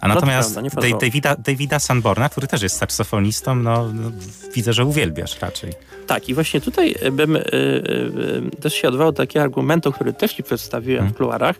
A 0.00 0.08
natomiast 0.08 0.54
prawda, 0.54 0.98
Davida, 1.00 1.36
Davida 1.36 1.78
Sanborna, 1.78 2.28
który 2.28 2.46
też 2.46 2.62
jest 2.62 2.76
saksofonistą, 2.76 3.54
no, 3.54 3.92
no, 3.92 4.10
widzę, 4.54 4.72
że 4.72 4.84
uwielbiasz 4.84 5.40
raczej. 5.40 5.72
Tak, 6.06 6.28
i 6.28 6.34
właśnie 6.34 6.60
tutaj 6.60 6.94
bym 7.12 7.36
y, 7.36 7.40
y, 7.40 8.60
też 8.60 8.74
się 8.74 8.88
odwołał 8.88 9.12
do 9.12 9.16
takiego 9.16 9.42
argumentu, 9.42 9.92
który 9.92 10.12
też 10.12 10.34
ci 10.34 10.42
przedstawiłem 10.42 10.98
hmm. 10.98 11.14
w 11.14 11.16
kuluarach, 11.16 11.56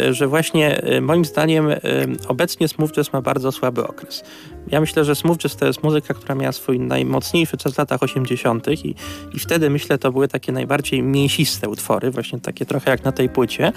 y, 0.00 0.14
że 0.14 0.26
właśnie 0.26 0.82
moim 1.00 1.24
zdaniem 1.24 1.68
obecnie 2.28 2.68
smooth 2.68 2.90
jazz 2.90 3.12
ma 3.12 3.20
bardzo 3.20 3.52
słaby 3.52 3.86
okres. 3.86 4.24
Ja 4.68 4.80
myślę, 4.80 5.04
że 5.04 5.14
smooth 5.14 5.38
jazz 5.38 5.56
to 5.56 5.66
jest 5.66 5.82
muzyka, 5.82 6.14
która 6.14 6.34
miała 6.34 6.52
swój 6.52 6.80
najmocniejszy 6.80 7.56
czas 7.56 7.74
w 7.74 7.78
latach 7.78 8.02
80. 8.02 8.68
I, 8.68 8.94
i 9.34 9.38
wtedy 9.38 9.70
myślę, 9.70 9.98
to 9.98 10.12
były 10.12 10.28
takie 10.28 10.52
najbardziej 10.52 11.02
mięsiste 11.02 11.68
utwory, 11.68 12.10
właśnie 12.10 12.40
takie 12.40 12.66
trochę 12.66 12.90
jak 12.90 13.04
na 13.04 13.12
tej 13.12 13.28
płycie. 13.28 13.72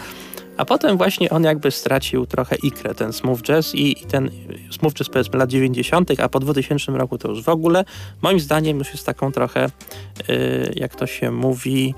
A 0.58 0.66
potem 0.66 0.97
właśnie 0.97 1.30
on 1.30 1.43
jakby 1.43 1.72
stracił 1.72 2.26
trochę 2.26 2.55
ikrę, 2.55 2.95
ten 2.95 3.14
smooth 3.14 3.41
jazz 3.41 3.76
i, 3.76 4.03
i 4.03 4.05
ten 4.05 4.30
smooth 4.72 4.93
jazz 4.93 5.10
powiedzmy 5.10 5.39
lat 5.39 5.49
90., 5.49 6.20
a 6.20 6.30
po 6.30 6.39
2000 6.39 6.91
roku 6.91 7.18
to 7.18 7.30
już 7.30 7.43
w 7.43 7.49
ogóle 7.49 7.86
moim 8.22 8.39
zdaniem 8.39 8.78
już 8.78 8.91
jest 8.91 9.05
taką 9.05 9.32
trochę, 9.32 9.70
yy, 10.28 10.74
jak 10.76 10.95
to 10.95 11.08
się 11.08 11.32
mówi, 11.32 11.93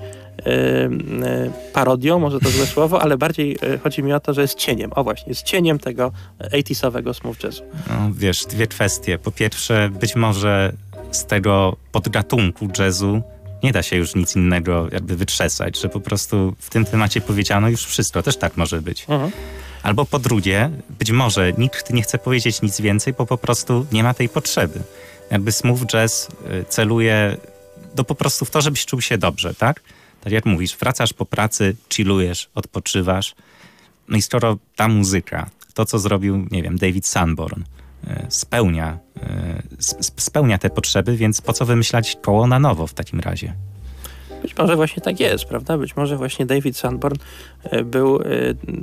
yy, 0.45 0.51
yy, 0.53 1.51
parodią, 1.73 2.19
może 2.19 2.39
to 2.39 2.49
złe 2.49 2.65
słowo, 2.75 3.01
ale 3.01 3.17
bardziej 3.17 3.57
y, 3.63 3.79
chodzi 3.79 4.03
mi 4.03 4.13
o 4.13 4.19
to, 4.19 4.33
że 4.33 4.41
jest 4.41 4.55
cieniem. 4.55 4.91
O 4.95 5.03
właśnie, 5.03 5.29
jest 5.29 5.43
cieniem 5.43 5.79
tego 5.79 6.11
80 6.53 6.95
smooth 7.17 7.43
jazzu. 7.43 7.63
No, 7.89 8.09
wiesz, 8.13 8.45
dwie 8.45 8.67
kwestie. 8.67 9.17
Po 9.17 9.31
pierwsze, 9.31 9.89
być 9.99 10.15
może 10.15 10.73
z 11.11 11.25
tego 11.25 11.75
podgatunku 11.91 12.67
jazzu 12.79 13.21
nie 13.63 13.71
da 13.71 13.83
się 13.83 13.95
już 13.95 14.15
nic 14.15 14.35
innego 14.35 14.87
jakby 14.91 15.15
wytrzesać, 15.15 15.79
że 15.79 15.89
po 15.89 15.99
prostu 15.99 16.55
w 16.59 16.69
tym 16.69 16.85
temacie 16.85 17.21
powiedziano 17.21 17.69
już 17.69 17.85
wszystko, 17.85 18.23
też 18.23 18.37
tak 18.37 18.57
może 18.57 18.81
być. 18.81 19.05
Mhm. 19.09 19.31
Albo 19.83 20.05
po 20.05 20.19
drugie, 20.19 20.69
być 20.89 21.11
może 21.11 21.53
nikt 21.53 21.93
nie 21.93 22.01
chce 22.01 22.17
powiedzieć 22.17 22.61
nic 22.61 22.81
więcej, 22.81 23.13
bo 23.13 23.25
po 23.25 23.37
prostu 23.37 23.85
nie 23.91 24.03
ma 24.03 24.13
tej 24.13 24.29
potrzeby. 24.29 24.79
Jakby 25.31 25.51
smooth 25.51 25.85
jazz 25.85 26.27
y, 26.61 26.65
celuje 26.69 27.37
do 27.95 28.03
po 28.03 28.15
prostu 28.15 28.45
w 28.45 28.49
to, 28.49 28.61
żebyś 28.61 28.85
czuł 28.85 29.01
się 29.01 29.17
dobrze, 29.17 29.53
tak? 29.53 29.81
Tak 30.21 30.33
jak 30.33 30.45
mówisz, 30.45 30.77
wracasz 30.77 31.13
po 31.13 31.25
pracy, 31.25 31.75
chillujesz, 31.93 32.49
odpoczywasz. 32.55 33.35
No 34.07 34.17
i 34.17 34.21
skoro 34.21 34.57
ta 34.75 34.87
muzyka, 34.87 35.49
to 35.73 35.85
co 35.85 35.99
zrobił, 35.99 36.47
nie 36.51 36.63
wiem, 36.63 36.77
David 36.77 37.07
Sanborn, 37.07 37.63
spełnia 38.29 38.99
E, 39.23 39.63
spełnia 40.17 40.57
te 40.57 40.69
potrzeby, 40.69 41.15
więc 41.15 41.41
po 41.41 41.53
co 41.53 41.65
wymyślać 41.65 42.17
koło 42.21 42.47
na 42.47 42.59
nowo 42.59 42.87
w 42.87 42.93
takim 42.93 43.19
razie? 43.19 43.53
Być 44.41 44.57
może 44.57 44.75
właśnie 44.75 45.01
tak 45.01 45.19
jest, 45.19 45.45
prawda? 45.45 45.77
Być 45.77 45.95
może 45.95 46.17
właśnie 46.17 46.45
David 46.45 46.77
Sanborn 46.77 47.15
e, 47.63 47.83
był, 47.83 48.21
e, 48.21 48.25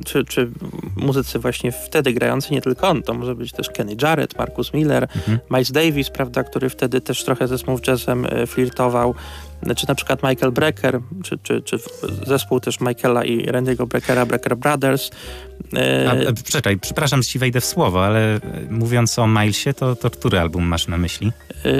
czy, 0.04 0.24
czy 0.24 0.50
muzycy 0.96 1.38
właśnie 1.38 1.72
wtedy 1.72 2.12
grający, 2.12 2.54
nie 2.54 2.60
tylko 2.60 2.88
on, 2.88 3.02
to 3.02 3.14
może 3.14 3.34
być 3.34 3.52
też 3.52 3.70
Kenny 3.70 3.96
Jarrett, 4.02 4.38
Marcus 4.38 4.74
Miller, 4.74 5.02
mhm. 5.02 5.38
Miles 5.50 5.72
Davis, 5.72 6.10
prawda, 6.10 6.44
który 6.44 6.70
wtedy 6.70 7.00
też 7.00 7.24
trochę 7.24 7.48
ze 7.48 7.58
smooth 7.58 7.80
jazzem 7.86 8.26
flirtował, 8.46 9.14
czy 9.76 9.88
na 9.88 9.94
przykład 9.94 10.22
Michael 10.22 10.52
Brecker, 10.52 11.00
czy, 11.24 11.38
czy, 11.38 11.62
czy 11.62 11.78
zespół 12.26 12.60
też 12.60 12.80
Michaela 12.80 13.24
i 13.24 13.46
Randy'ego 13.46 13.86
Breckera, 13.86 14.26
Brecker 14.26 14.56
Brothers. 14.56 15.10
A, 16.08 16.50
czekaj, 16.50 16.78
przepraszam, 16.78 17.22
że 17.22 17.28
ci 17.28 17.38
wejdę 17.38 17.60
w 17.60 17.64
słowo, 17.64 18.04
ale 18.04 18.40
mówiąc 18.70 19.18
o 19.18 19.26
Milesie, 19.26 19.74
to, 19.74 19.96
to 19.96 20.10
który 20.10 20.40
album 20.40 20.64
masz 20.64 20.88
na 20.88 20.98
myśli? 20.98 21.32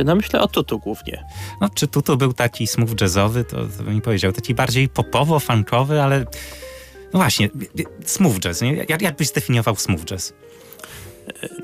No 0.05 0.17
myślę 0.17 0.41
o 0.41 0.49
Tutu 0.49 0.79
głównie. 0.79 1.25
No, 1.61 1.69
czy 1.75 1.87
Tutu 1.87 2.17
był 2.17 2.33
taki 2.33 2.67
smooth 2.67 3.01
jazzowy, 3.01 3.45
to, 3.45 3.57
to 3.57 3.83
bym 3.83 4.01
powiedział, 4.01 4.33
taki 4.33 4.55
bardziej 4.55 4.89
popowo, 4.89 5.41
funkowy, 5.41 6.03
ale 6.03 6.25
no 7.13 7.19
właśnie, 7.19 7.49
smooth 8.05 8.39
jazz, 8.39 8.63
nie? 8.63 8.75
Jak, 8.89 9.03
jak 9.03 9.17
byś 9.17 9.29
zdefiniował 9.29 9.77
smooth 9.77 10.05
jazz? 10.05 10.35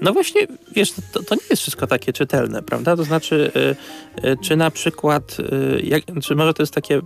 No 0.01 0.13
właśnie, 0.13 0.47
wiesz, 0.73 0.93
to, 1.13 1.23
to, 1.23 1.35
nie 1.35 1.41
jest 1.51 1.63
wszystko 1.63 1.87
takie 1.87 2.13
czytelne, 2.13 2.63
prawda? 2.63 2.97
To 2.97 3.05
znaczy, 3.05 3.53
y, 3.57 4.29
y, 4.29 4.37
czy 4.43 4.57
na 4.57 4.71
przykład, 4.71 5.37
y, 5.41 5.81
jak, 5.85 6.03
czy 6.23 6.35
może 6.35 6.55
to 6.55 6.63
jest 6.63 6.75
takie 6.75 7.01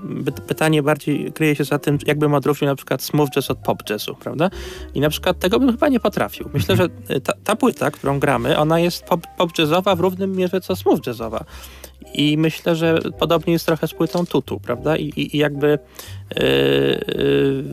pytanie 0.47 0.83
bardziej 0.83 1.33
kryje 1.33 1.57
się 1.57 1.65
za 1.65 1.79
tym, 1.79 1.99
jakbym 2.07 2.35
odróżnił 2.35 2.71
na 2.71 2.77
przykład 2.77 3.03
smooth 3.03 3.31
jazz 3.31 3.51
od 3.51 3.59
pop 3.59 3.91
jazzu, 3.91 4.15
prawda? 4.15 4.51
I 4.95 5.01
na 5.01 5.11
przykład 5.11 5.39
tego 5.39 5.59
bym 5.59 5.71
chyba 5.71 5.89
nie 5.89 6.01
potrafił. 6.01 6.51
Myślę, 6.55 6.77
że 6.77 6.89
ta, 7.21 7.33
ta 7.45 7.57
płyta, 7.57 7.91
którą 7.91 8.19
gramy, 8.19 8.59
ona 8.59 8.81
jest 8.81 9.05
pop, 9.05 9.27
pop 9.37 9.59
jazzowa 9.59 9.95
w 9.95 10.01
równym 10.01 10.37
mierze 10.37 10.61
co 10.61 10.77
smooth 10.77 11.01
jazzowa. 11.07 11.45
I 12.15 12.39
myślę, 12.39 12.77
że 12.77 12.99
podobnie 13.19 13.53
jest 13.53 13.67
trochę 13.67 13.89
z 13.89 13.95
płytą 13.95 14.27
Tutu, 14.27 14.61
prawda? 14.61 14.97
I, 14.97 15.05
i, 15.05 15.37
i 15.37 15.39
jakby 15.39 15.79
yy, 16.37 17.05
yy, 17.09 17.65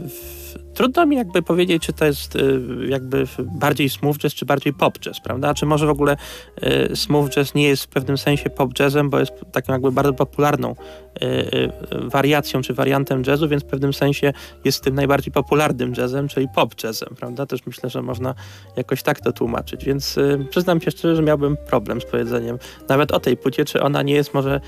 trudno 0.73 1.05
mi 1.05 1.15
jakby 1.15 1.41
powiedzieć, 1.41 1.83
czy 1.83 1.93
to 1.93 2.05
jest 2.05 2.35
y, 2.35 2.61
jakby 2.87 3.23
bardziej 3.39 3.89
smooth 3.89 4.17
jazz, 4.17 4.33
czy 4.33 4.45
bardziej 4.45 4.73
pop 4.73 4.99
jazz, 4.99 5.19
prawda? 5.19 5.53
Czy 5.53 5.65
może 5.65 5.87
w 5.87 5.89
ogóle 5.89 6.17
y, 6.91 6.95
smooth 6.95 7.29
jazz 7.29 7.55
nie 7.55 7.67
jest 7.67 7.83
w 7.83 7.87
pewnym 7.87 8.17
sensie 8.17 8.49
pop 8.49 8.79
jazzem, 8.79 9.09
bo 9.09 9.19
jest 9.19 9.33
taką 9.51 9.73
jakby 9.73 9.91
bardzo 9.91 10.13
popularną 10.13 10.75
y, 11.23 11.71
wariacją, 11.91 12.61
czy 12.61 12.73
wariantem 12.73 13.23
jazzu, 13.27 13.47
więc 13.49 13.63
w 13.63 13.67
pewnym 13.67 13.93
sensie 13.93 14.33
jest 14.65 14.83
tym 14.83 14.95
najbardziej 14.95 15.33
popularnym 15.33 15.93
jazzem, 15.97 16.27
czyli 16.27 16.47
pop 16.55 16.83
jazzem, 16.83 17.09
prawda? 17.17 17.45
Też 17.45 17.65
myślę, 17.65 17.89
że 17.89 18.01
można 18.01 18.35
jakoś 18.75 19.03
tak 19.03 19.19
to 19.19 19.31
tłumaczyć, 19.31 19.85
więc 19.85 20.15
przyznam 20.49 20.81
się 20.81 20.91
szczerze, 20.91 21.15
że 21.15 21.21
miałbym 21.21 21.57
problem 21.57 22.01
z 22.01 22.05
powiedzeniem 22.05 22.57
nawet 22.89 23.11
o 23.11 23.19
tej 23.19 23.37
płycie, 23.37 23.65
czy 23.65 23.81
ona 23.81 24.01
nie 24.01 24.13
jest 24.13 24.33
może 24.33 24.61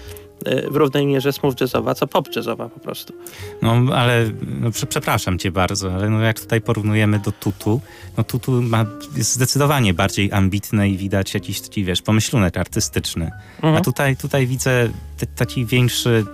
w 0.72 0.76
równej 0.76 1.06
mierze 1.06 1.34
smooth 1.34 1.62
jazzowa, 1.62 1.96
co 1.96 2.08
pop 2.08 2.36
jazzowa 2.36 2.70
po 2.70 2.80
prostu. 2.80 3.14
No 3.62 3.96
ale 3.96 4.32
no, 4.62 4.72
przepraszam 4.72 5.40
cię 5.40 5.52
bardzo, 5.52 5.94
ale 5.94 6.10
no, 6.10 6.22
jak 6.22 6.40
tutaj 6.40 6.62
porównujemy 6.62 7.20
do 7.20 7.32
Tutu, 7.32 7.82
no 8.18 8.24
Tutu 8.24 8.62
ma, 8.62 8.86
jest 9.18 9.34
zdecydowanie 9.34 9.94
bardziej 9.94 10.32
ambitny 10.32 10.90
i 10.90 10.98
widać 10.98 11.34
jakiś 11.34 11.62
taki, 11.62 11.84
wiesz, 11.84 12.02
pomyślunek 12.02 12.58
artystyczny. 12.58 13.32
Mhm. 13.56 13.76
A 13.76 13.82
tutaj, 13.82 14.18
tutaj 14.18 14.48
widzę 14.48 14.90
taki 15.36 15.66
większy 15.66 16.26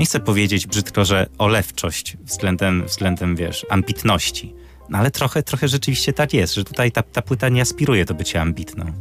nie 0.00 0.06
chcę 0.06 0.20
powiedzieć 0.20 0.66
brzydko, 0.66 1.04
że 1.04 1.26
olewczość 1.38 2.16
względem, 2.24 2.86
względem 2.86 3.36
wiesz, 3.36 3.66
ambitności. 3.70 4.54
No 4.88 4.98
ale 4.98 5.10
trochę, 5.10 5.42
trochę 5.42 5.68
rzeczywiście 5.68 6.12
tak 6.12 6.34
jest, 6.34 6.54
że 6.54 6.64
tutaj 6.64 6.92
ta, 6.92 7.02
ta 7.02 7.22
płyta 7.22 7.48
nie 7.48 7.62
aspiruje 7.62 8.04
do 8.04 8.14
bycia 8.14 8.40
ambitną. 8.40 8.92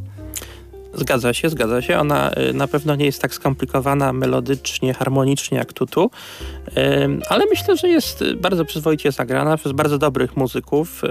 Zgadza 0.94 1.34
się, 1.34 1.50
zgadza 1.50 1.82
się. 1.82 2.00
Ona 2.00 2.32
y, 2.32 2.54
na 2.54 2.68
pewno 2.68 2.96
nie 2.96 3.06
jest 3.06 3.22
tak 3.22 3.34
skomplikowana 3.34 4.14
melodycznie, 4.14 4.94
harmonicznie 4.94 5.58
jak 5.58 5.74
Tutu, 5.74 6.12
ale 7.30 7.46
myślę, 7.50 7.78
że 7.78 7.90
jest 7.90 8.24
bardzo 8.36 8.66
przyzwoicie 8.66 9.12
zagrana 9.12 9.58
przez 9.58 9.72
bardzo 9.72 9.98
dobrych 9.98 10.38
muzyków. 10.38 11.02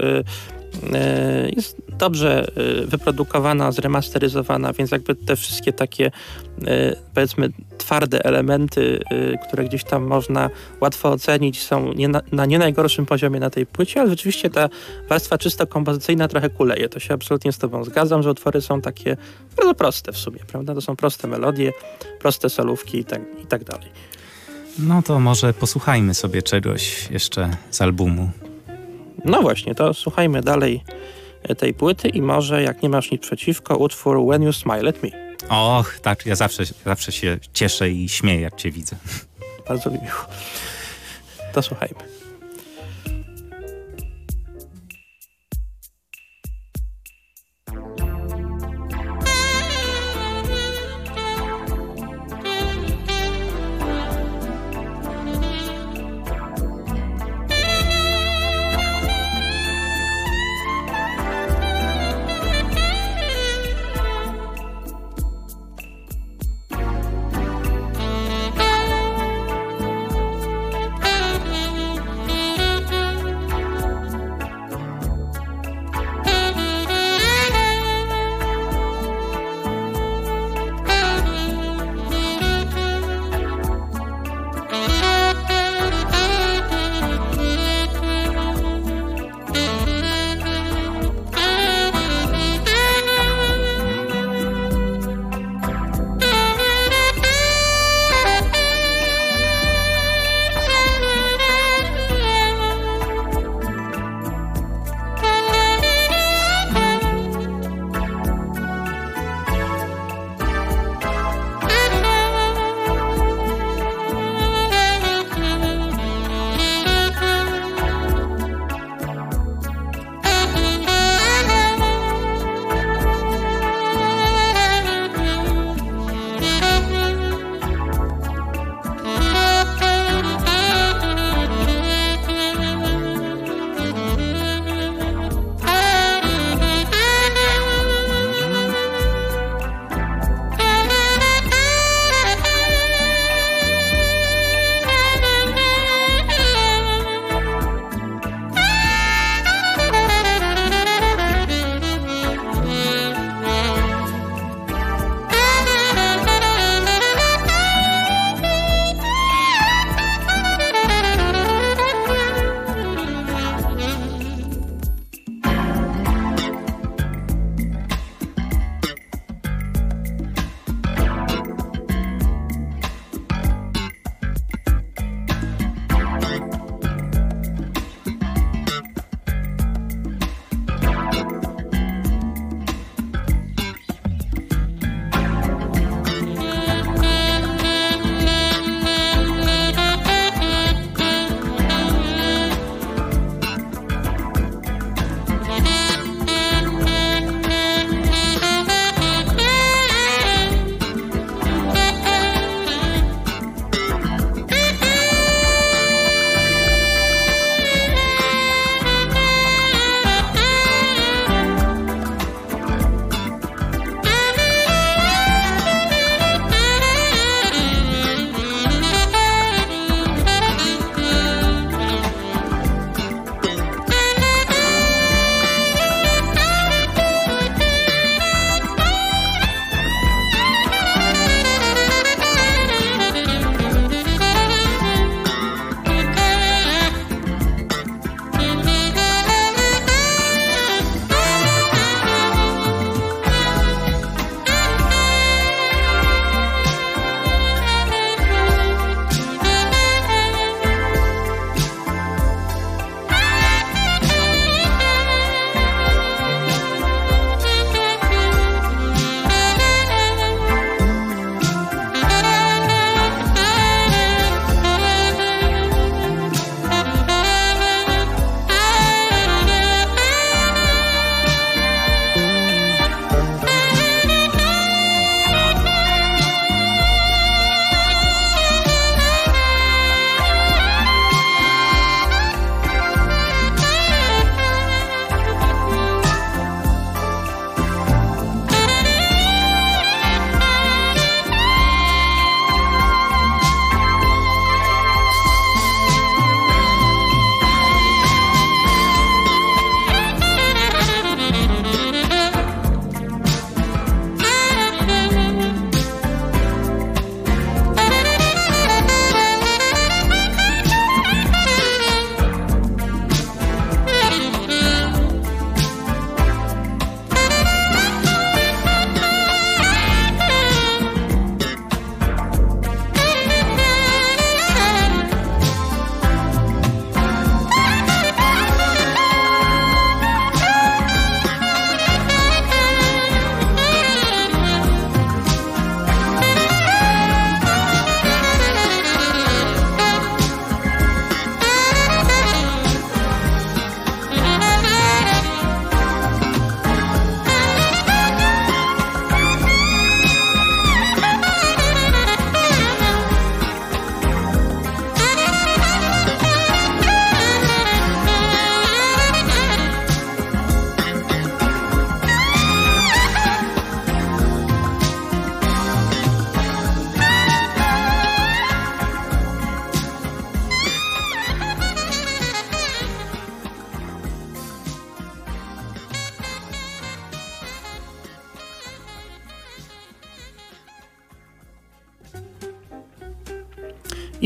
E, 0.93 1.49
jest 1.49 1.77
dobrze 1.97 2.51
e, 2.55 2.85
wyprodukowana, 2.85 3.71
zremasteryzowana, 3.71 4.73
więc 4.73 4.91
jakby 4.91 5.15
te 5.15 5.35
wszystkie 5.35 5.73
takie 5.73 6.11
e, 6.67 6.95
powiedzmy 7.13 7.49
twarde 7.77 8.25
elementy, 8.25 8.99
które 9.47 9.63
gdzieś 9.65 9.83
tam 9.83 10.03
można 10.03 10.49
łatwo 10.81 11.11
ocenić 11.11 11.61
są 11.61 11.93
nie 11.93 12.07
na, 12.07 12.21
na, 12.31 12.45
nie 12.45 12.59
najgorszym 12.59 13.05
poziomie 13.05 13.39
na 13.39 13.49
tej 13.49 13.65
płycie, 13.65 14.01
ale 14.01 14.09
rzeczywiście 14.09 14.49
ta 14.49 14.69
warstwa 15.09 15.37
czysto 15.37 15.67
kompozycyjna 15.67 16.27
trochę 16.27 16.49
kuleje. 16.49 16.89
To 16.89 16.99
się 16.99 17.13
absolutnie 17.13 17.51
z 17.51 17.57
tobą 17.57 17.83
zgadzam, 17.83 18.23
że 18.23 18.31
utwory 18.31 18.61
są 18.61 18.81
takie 18.81 19.17
bardzo 19.57 19.75
proste 19.75 20.11
w 20.11 20.17
sumie, 20.17 20.39
prawda? 20.47 20.75
To 20.75 20.81
są 20.81 20.95
proste 20.95 21.27
melodie, 21.27 21.73
proste 22.19 22.49
solówki 22.49 22.97
i 22.99 23.05
tak, 23.05 23.21
i 23.43 23.45
tak 23.45 23.63
dalej. 23.63 23.89
No 24.79 25.01
to 25.01 25.19
może 25.19 25.53
posłuchajmy 25.53 26.13
sobie 26.13 26.41
czegoś 26.41 27.11
jeszcze 27.11 27.49
z 27.71 27.81
albumu. 27.81 28.29
No 29.25 29.41
właśnie, 29.41 29.75
to 29.75 29.93
słuchajmy 29.93 30.41
dalej 30.41 30.83
e, 31.43 31.55
tej 31.55 31.73
płyty 31.73 32.09
i 32.09 32.21
może, 32.21 32.63
jak 32.63 32.83
nie 32.83 32.89
masz 32.89 33.11
nic 33.11 33.21
przeciwko, 33.21 33.77
utwór 33.77 34.25
When 34.27 34.43
You 34.43 34.53
Smile 34.53 34.89
at 34.89 35.03
Me. 35.03 35.09
Och, 35.49 35.99
tak, 36.01 36.25
ja 36.25 36.35
zawsze, 36.35 36.63
zawsze 36.85 37.11
się 37.11 37.37
cieszę 37.53 37.89
i 37.89 38.09
śmieję, 38.09 38.41
jak 38.41 38.55
cię 38.55 38.71
widzę. 38.71 38.95
Bardzo 39.67 39.89
mi 39.89 39.97
miło. 39.97 40.25
To 41.53 41.61
słuchajmy. 41.61 41.99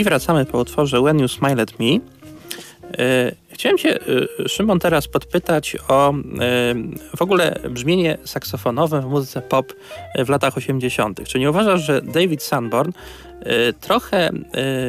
Wracamy 0.04 0.46
po 0.46 0.58
utworze 0.58 1.02
When 1.02 1.20
You 1.20 1.28
Smile 1.28 1.62
at 1.62 1.80
Me. 1.80 2.00
Chciałem 3.50 3.78
się, 3.78 4.00
Szymon, 4.48 4.80
teraz 4.80 5.08
podpytać 5.08 5.78
o 5.88 6.14
w 7.18 7.22
ogóle 7.22 7.60
brzmienie 7.70 8.18
saksofonowe 8.24 9.02
w 9.02 9.06
muzyce 9.06 9.42
pop 9.42 9.74
w 10.26 10.30
latach 10.30 10.58
80. 10.58 11.24
Czy 11.28 11.40
nie 11.40 11.50
uważasz, 11.50 11.82
że 11.82 12.02
David 12.02 12.44
Sanborn 12.44 12.92
trochę 13.82 14.30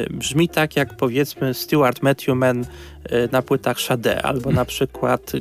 brzmi 0.09 0.49
tak 0.49 0.75
jak 0.75 0.97
powiedzmy 0.97 1.53
Stuart 1.53 2.01
Matthewman 2.01 2.65
na 3.31 3.41
płytach 3.41 3.81
Sade, 3.81 4.21
albo 4.21 4.51
na 4.51 4.65
przykład, 4.65 5.33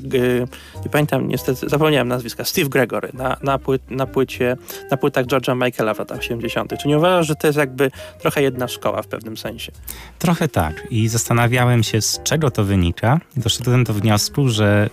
nie 0.85 0.91
pamiętam 0.93 1.29
niestety, 1.29 1.69
zapomniałem 1.69 2.09
nazwiska, 2.09 2.45
Steve 2.45 2.69
Gregory 2.69 3.09
na, 3.13 3.37
na, 3.43 3.59
pły, 3.59 3.79
na, 3.91 4.07
płycie, 4.07 4.57
na 4.91 4.97
płytach 4.97 5.27
George'a 5.27 5.65
Michaela 5.65 5.95
w 5.95 5.99
latach 5.99 6.19
80. 6.19 6.79
Czy 6.83 6.89
nie 6.89 6.99
uważasz, 6.99 7.27
że 7.27 7.35
to 7.35 7.47
jest 7.47 7.59
jakby 7.59 7.91
trochę 8.21 8.43
jedna 8.43 8.69
szkoła 8.69 9.03
w 9.03 9.07
pewnym 9.07 9.37
sensie? 9.37 9.73
Trochę 10.19 10.49
tak 10.49 10.87
i 10.91 11.09
zastanawiałem 11.09 11.83
się 11.83 12.03
z 12.03 12.21
czego 12.23 12.51
to 12.51 12.65
wynika. 12.65 13.21
Doszedłem 13.37 13.85
do 13.85 13.93
wniosku, 13.93 14.49
że 14.49 14.91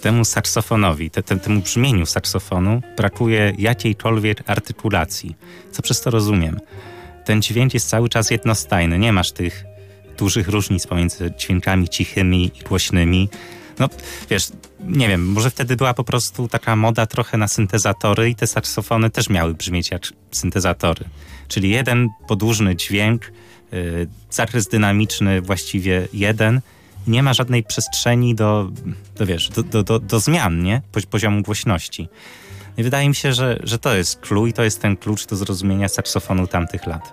temu 0.00 0.24
saksofonowi, 0.24 1.10
te, 1.10 1.22
te, 1.22 1.36
temu 1.36 1.60
brzmieniu 1.60 2.06
saksofonu 2.06 2.82
brakuje 2.96 3.52
jakiejkolwiek 3.58 4.42
artykulacji. 4.46 5.36
Co 5.70 5.82
przez 5.82 6.00
to 6.00 6.10
rozumiem? 6.10 6.60
Ten 7.28 7.42
dźwięk 7.42 7.74
jest 7.74 7.88
cały 7.88 8.08
czas 8.08 8.30
jednostajny, 8.30 8.98
nie 8.98 9.12
masz 9.12 9.32
tych 9.32 9.64
dużych 10.18 10.48
różnic 10.48 10.86
pomiędzy 10.86 11.32
dźwiękami 11.38 11.88
cichymi 11.88 12.44
i 12.44 12.64
głośnymi. 12.64 13.28
No, 13.78 13.88
wiesz, 14.30 14.48
nie 14.80 15.08
wiem, 15.08 15.32
może 15.32 15.50
wtedy 15.50 15.76
była 15.76 15.94
po 15.94 16.04
prostu 16.04 16.48
taka 16.48 16.76
moda 16.76 17.06
trochę 17.06 17.38
na 17.38 17.48
syntezatory 17.48 18.30
i 18.30 18.34
te 18.34 18.46
saksofony 18.46 19.10
też 19.10 19.28
miały 19.30 19.54
brzmieć 19.54 19.90
jak 19.90 20.02
syntezatory. 20.32 21.04
Czyli 21.48 21.70
jeden 21.70 22.08
podłużny 22.28 22.76
dźwięk, 22.76 23.32
yy, 23.72 24.08
zakres 24.30 24.68
dynamiczny 24.68 25.40
właściwie 25.40 26.08
jeden, 26.12 26.60
nie 27.06 27.22
ma 27.22 27.34
żadnej 27.34 27.62
przestrzeni 27.62 28.34
do, 28.34 28.70
do 29.16 29.26
wiesz, 29.26 29.48
do, 29.48 29.62
do, 29.62 29.82
do, 29.82 29.98
do 29.98 30.20
zmian, 30.20 30.62
nie? 30.62 30.82
Poziomu 31.10 31.42
głośności. 31.42 32.08
I 32.78 32.82
wydaje 32.82 33.08
mi 33.08 33.14
się, 33.14 33.32
że, 33.32 33.58
że 33.62 33.78
to 33.78 33.94
jest 33.94 34.20
clue 34.20 34.46
i 34.46 34.52
to 34.52 34.64
jest 34.64 34.82
ten 34.82 34.96
klucz 34.96 35.26
do 35.26 35.36
zrozumienia 35.36 35.88
saksofonu 35.88 36.46
tamtych 36.46 36.86
lat. 36.86 37.12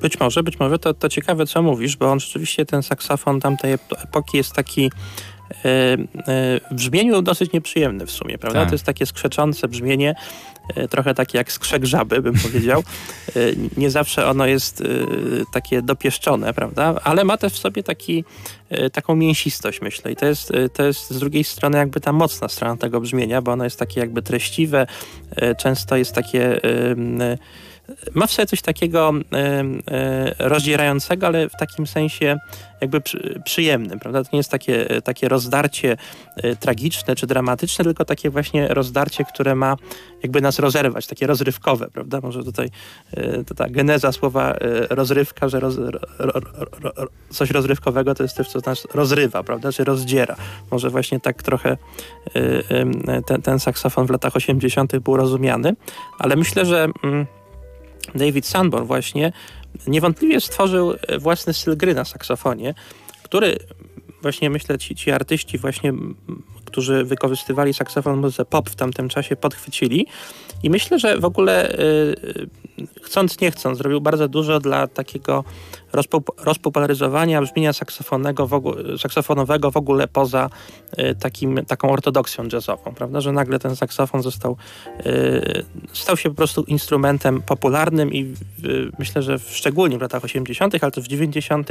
Być 0.00 0.20
może, 0.20 0.42
być 0.42 0.58
może 0.58 0.78
to, 0.78 0.94
to 0.94 1.08
ciekawe, 1.08 1.46
co 1.46 1.62
mówisz, 1.62 1.96
bo 1.96 2.12
on 2.12 2.20
rzeczywiście, 2.20 2.66
ten 2.66 2.82
saksofon 2.82 3.40
tamtej 3.40 3.72
epoki 4.02 4.36
jest 4.36 4.52
taki 4.52 4.90
w 5.64 6.60
brzmieniu 6.70 7.22
dosyć 7.22 7.52
nieprzyjemny 7.52 8.06
w 8.06 8.10
sumie, 8.10 8.38
prawda? 8.38 8.60
Tak. 8.60 8.68
To 8.68 8.74
jest 8.74 8.84
takie 8.84 9.06
skrzeczące 9.06 9.68
brzmienie, 9.68 10.14
e, 10.74 10.88
trochę 10.88 11.14
takie 11.14 11.38
jak 11.38 11.52
skrzek 11.52 11.84
żaby, 11.84 12.22
bym 12.22 12.34
powiedział. 12.34 12.82
Nie 13.76 13.90
zawsze 13.90 14.26
ono 14.26 14.46
jest 14.46 14.82
takie 15.52 15.82
dopieszczone, 15.82 16.54
prawda? 16.54 16.94
Ale 17.04 17.24
ma 17.24 17.36
też 17.36 17.52
w 17.52 17.58
sobie 17.58 17.82
taki, 17.82 18.24
taką 18.92 19.16
mięsistość, 19.16 19.80
myślę. 19.80 20.12
I 20.12 20.16
to 20.16 20.26
jest, 20.26 20.52
to 20.72 20.86
jest 20.86 21.10
z 21.10 21.18
drugiej 21.18 21.44
strony 21.44 21.78
jakby 21.78 22.00
ta 22.00 22.12
mocna 22.12 22.48
strona 22.48 22.76
tego 22.76 23.00
brzmienia, 23.00 23.42
bo 23.42 23.52
ono 23.52 23.64
jest 23.64 23.78
takie 23.78 24.00
jakby 24.00 24.22
treściwe, 24.22 24.86
często 25.58 25.96
jest 25.96 26.12
takie 26.12 26.60
ma 28.14 28.26
w 28.26 28.32
sobie 28.32 28.46
coś 28.46 28.62
takiego 28.62 29.12
e, 29.32 29.64
e, 29.88 30.34
rozdzierającego, 30.38 31.26
ale 31.26 31.48
w 31.48 31.56
takim 31.56 31.86
sensie 31.86 32.36
jakby 32.80 33.00
przy, 33.00 33.40
przyjemnym, 33.44 33.98
prawda? 33.98 34.24
To 34.24 34.30
nie 34.32 34.38
jest 34.38 34.50
takie, 34.50 35.02
takie 35.04 35.28
rozdarcie 35.28 35.96
e, 36.36 36.56
tragiczne 36.56 37.16
czy 37.16 37.26
dramatyczne, 37.26 37.84
tylko 37.84 38.04
takie 38.04 38.30
właśnie 38.30 38.68
rozdarcie, 38.68 39.24
które 39.24 39.54
ma 39.54 39.76
jakby 40.22 40.40
nas 40.40 40.58
rozerwać, 40.58 41.06
takie 41.06 41.26
rozrywkowe, 41.26 41.88
prawda? 41.92 42.20
Może 42.22 42.44
tutaj 42.44 42.70
to 43.46 43.54
ta 43.54 43.68
geneza 43.68 44.12
słowa 44.12 44.54
rozrywka, 44.90 45.48
że 45.48 45.60
roz, 45.60 45.76
ro, 45.76 46.00
ro, 46.18 46.40
ro, 46.82 47.06
coś 47.30 47.50
rozrywkowego 47.50 48.14
to 48.14 48.22
jest 48.22 48.36
coś, 48.36 48.48
co 48.48 48.58
nas 48.66 48.86
rozrywa, 48.94 49.42
prawda? 49.42 49.72
Czy 49.72 49.84
rozdziera. 49.84 50.36
Może 50.70 50.90
właśnie 50.90 51.20
tak 51.20 51.42
trochę 51.42 51.76
ten, 53.26 53.42
ten 53.42 53.60
saksofon 53.60 54.06
w 54.06 54.10
latach 54.10 54.36
80. 54.36 54.98
był 54.98 55.16
rozumiany, 55.16 55.76
ale 56.18 56.36
myślę, 56.36 56.66
że 56.66 56.88
mm, 57.02 57.26
David 58.14 58.46
Sanborn 58.46 58.84
właśnie 58.84 59.32
niewątpliwie 59.86 60.40
stworzył 60.40 60.92
e, 60.92 61.18
własny 61.18 61.54
styl 61.54 61.76
gry 61.76 61.94
na 61.94 62.04
saksofonie, 62.04 62.74
który 63.22 63.56
właśnie 64.22 64.50
myślę 64.50 64.78
ci, 64.78 64.94
ci 64.94 65.10
artyści 65.10 65.58
właśnie 65.58 65.92
którzy 66.74 67.04
wykorzystywali 67.04 67.74
saksofon 67.74 68.18
muzyce 68.18 68.44
pop 68.44 68.70
w 68.70 68.76
tamtym 68.76 69.08
czasie 69.08 69.36
podchwycili 69.36 70.06
i 70.64 70.70
myślę, 70.70 70.98
że 70.98 71.18
w 71.18 71.24
ogóle 71.24 71.78
y, 71.78 72.14
chcąc 73.02 73.40
nie 73.40 73.50
chcąc 73.50 73.78
zrobił 73.78 74.00
bardzo 74.00 74.28
dużo 74.28 74.60
dla 74.60 74.86
takiego 74.86 75.44
rozpopularyzowania 76.38 77.42
brzmienia 77.42 77.72
saksofonego 77.72 78.46
w 78.46 78.54
ogóle, 78.54 78.98
saksofonowego 78.98 79.70
w 79.70 79.76
ogóle 79.76 80.08
poza 80.08 80.50
y, 80.98 81.14
takim, 81.14 81.64
taką 81.66 81.90
ortodoksją 81.90 82.44
jazzową, 82.52 82.94
prawda, 82.94 83.20
że 83.20 83.32
nagle 83.32 83.58
ten 83.58 83.76
saksofon 83.76 84.22
został 84.22 84.56
y, 85.06 85.64
stał 85.92 86.16
się 86.16 86.28
po 86.28 86.34
prostu 86.34 86.62
instrumentem 86.62 87.42
popularnym 87.42 88.12
i 88.12 88.34
myślę, 88.98 89.22
że 89.22 89.38
w, 89.38 89.56
szczególnie 89.56 89.98
w 89.98 90.02
latach 90.02 90.24
80., 90.24 90.74
ale 90.82 90.92
też 90.92 91.04
w 91.04 91.08
90. 91.08 91.68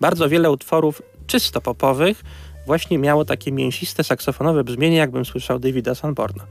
bardzo 0.00 0.28
wiele 0.28 0.50
utworów 0.50 1.02
czysto 1.26 1.60
popowych 1.60 2.22
właśnie 2.66 2.98
miało 2.98 3.24
takie 3.24 3.52
mięsiste, 3.52 4.04
saksofonowe 4.04 4.64
brzmienie, 4.64 4.96
jakbym 4.96 5.24
słyszał 5.24 5.58
Davida 5.58 5.94
Sanborna. 5.94 6.46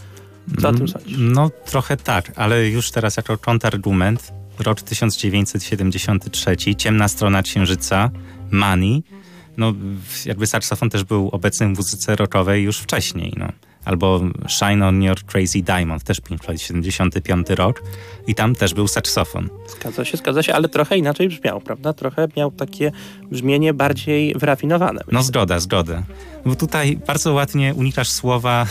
Co 0.61 0.69
o 0.69 0.71
tym 0.71 0.81
mm, 0.81 0.87
sądzisz? 0.87 1.17
No 1.17 1.49
trochę 1.65 1.97
tak, 1.97 2.31
ale 2.35 2.67
już 2.67 2.91
teraz 2.91 3.17
jako 3.17 3.37
kontrargument 3.37 4.33
rok 4.59 4.81
1973, 4.81 6.75
ciemna 6.75 7.07
strona 7.07 7.43
księżyca, 7.43 8.11
Money, 8.51 9.03
no 9.57 9.73
jakby 10.25 10.47
saksofon 10.47 10.89
też 10.89 11.03
był 11.03 11.29
obecny 11.29 11.67
w 11.67 11.77
muzyce 11.77 12.15
rockowej 12.15 12.63
już 12.63 12.79
wcześniej, 12.79 13.33
no 13.37 13.47
albo 13.85 14.21
Shine 14.47 14.87
on 14.87 15.03
Your 15.03 15.23
Crazy 15.25 15.61
Diamond, 15.61 16.03
też 16.03 16.21
Pink 16.21 16.43
Floyd, 16.43 16.61
75 16.61 17.49
rok 17.49 17.83
i 18.27 18.35
tam 18.35 18.55
też 18.55 18.73
był 18.73 18.87
saksofon. 18.87 19.49
Zgadza 19.79 20.05
się, 20.05 20.17
zgadza 20.17 20.43
się, 20.43 20.53
ale 20.53 20.69
trochę 20.69 20.97
inaczej 20.97 21.29
brzmiał, 21.29 21.61
prawda? 21.61 21.93
Trochę 21.93 22.27
miał 22.37 22.51
takie 22.51 22.91
brzmienie 23.31 23.73
bardziej 23.73 24.33
wyrafinowane. 24.33 24.93
Myślę. 24.93 25.13
No 25.13 25.23
zgoda, 25.23 25.59
zgoda. 25.59 26.03
Bo 26.45 26.55
tutaj 26.55 26.97
bardzo 27.07 27.33
ładnie 27.33 27.73
unikasz 27.73 28.09
słowa, 28.09 28.67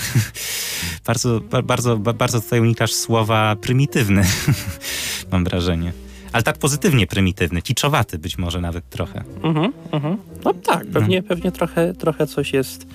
bardzo, 1.07 1.41
bardzo, 1.65 1.97
bardzo 1.97 2.41
tutaj 2.41 2.61
unikasz 2.61 2.93
słowa 2.93 3.57
prymitywny, 3.57 4.25
mam 5.33 5.45
wrażenie 5.45 5.93
ale 6.33 6.43
tak 6.43 6.59
pozytywnie 6.59 7.07
prymitywny, 7.07 7.63
kiczowaty 7.63 8.19
być 8.19 8.39
może 8.39 8.61
nawet 8.61 8.89
trochę. 8.91 9.25
Mhm, 9.43 9.73
mhm. 9.93 10.17
No 10.45 10.55
tak, 10.55 10.87
pewnie, 10.87 11.21
no. 11.21 11.29
pewnie 11.29 11.53
trochę, 11.53 11.95
trochę 11.95 12.27
coś 12.27 12.53
jest 12.53 12.87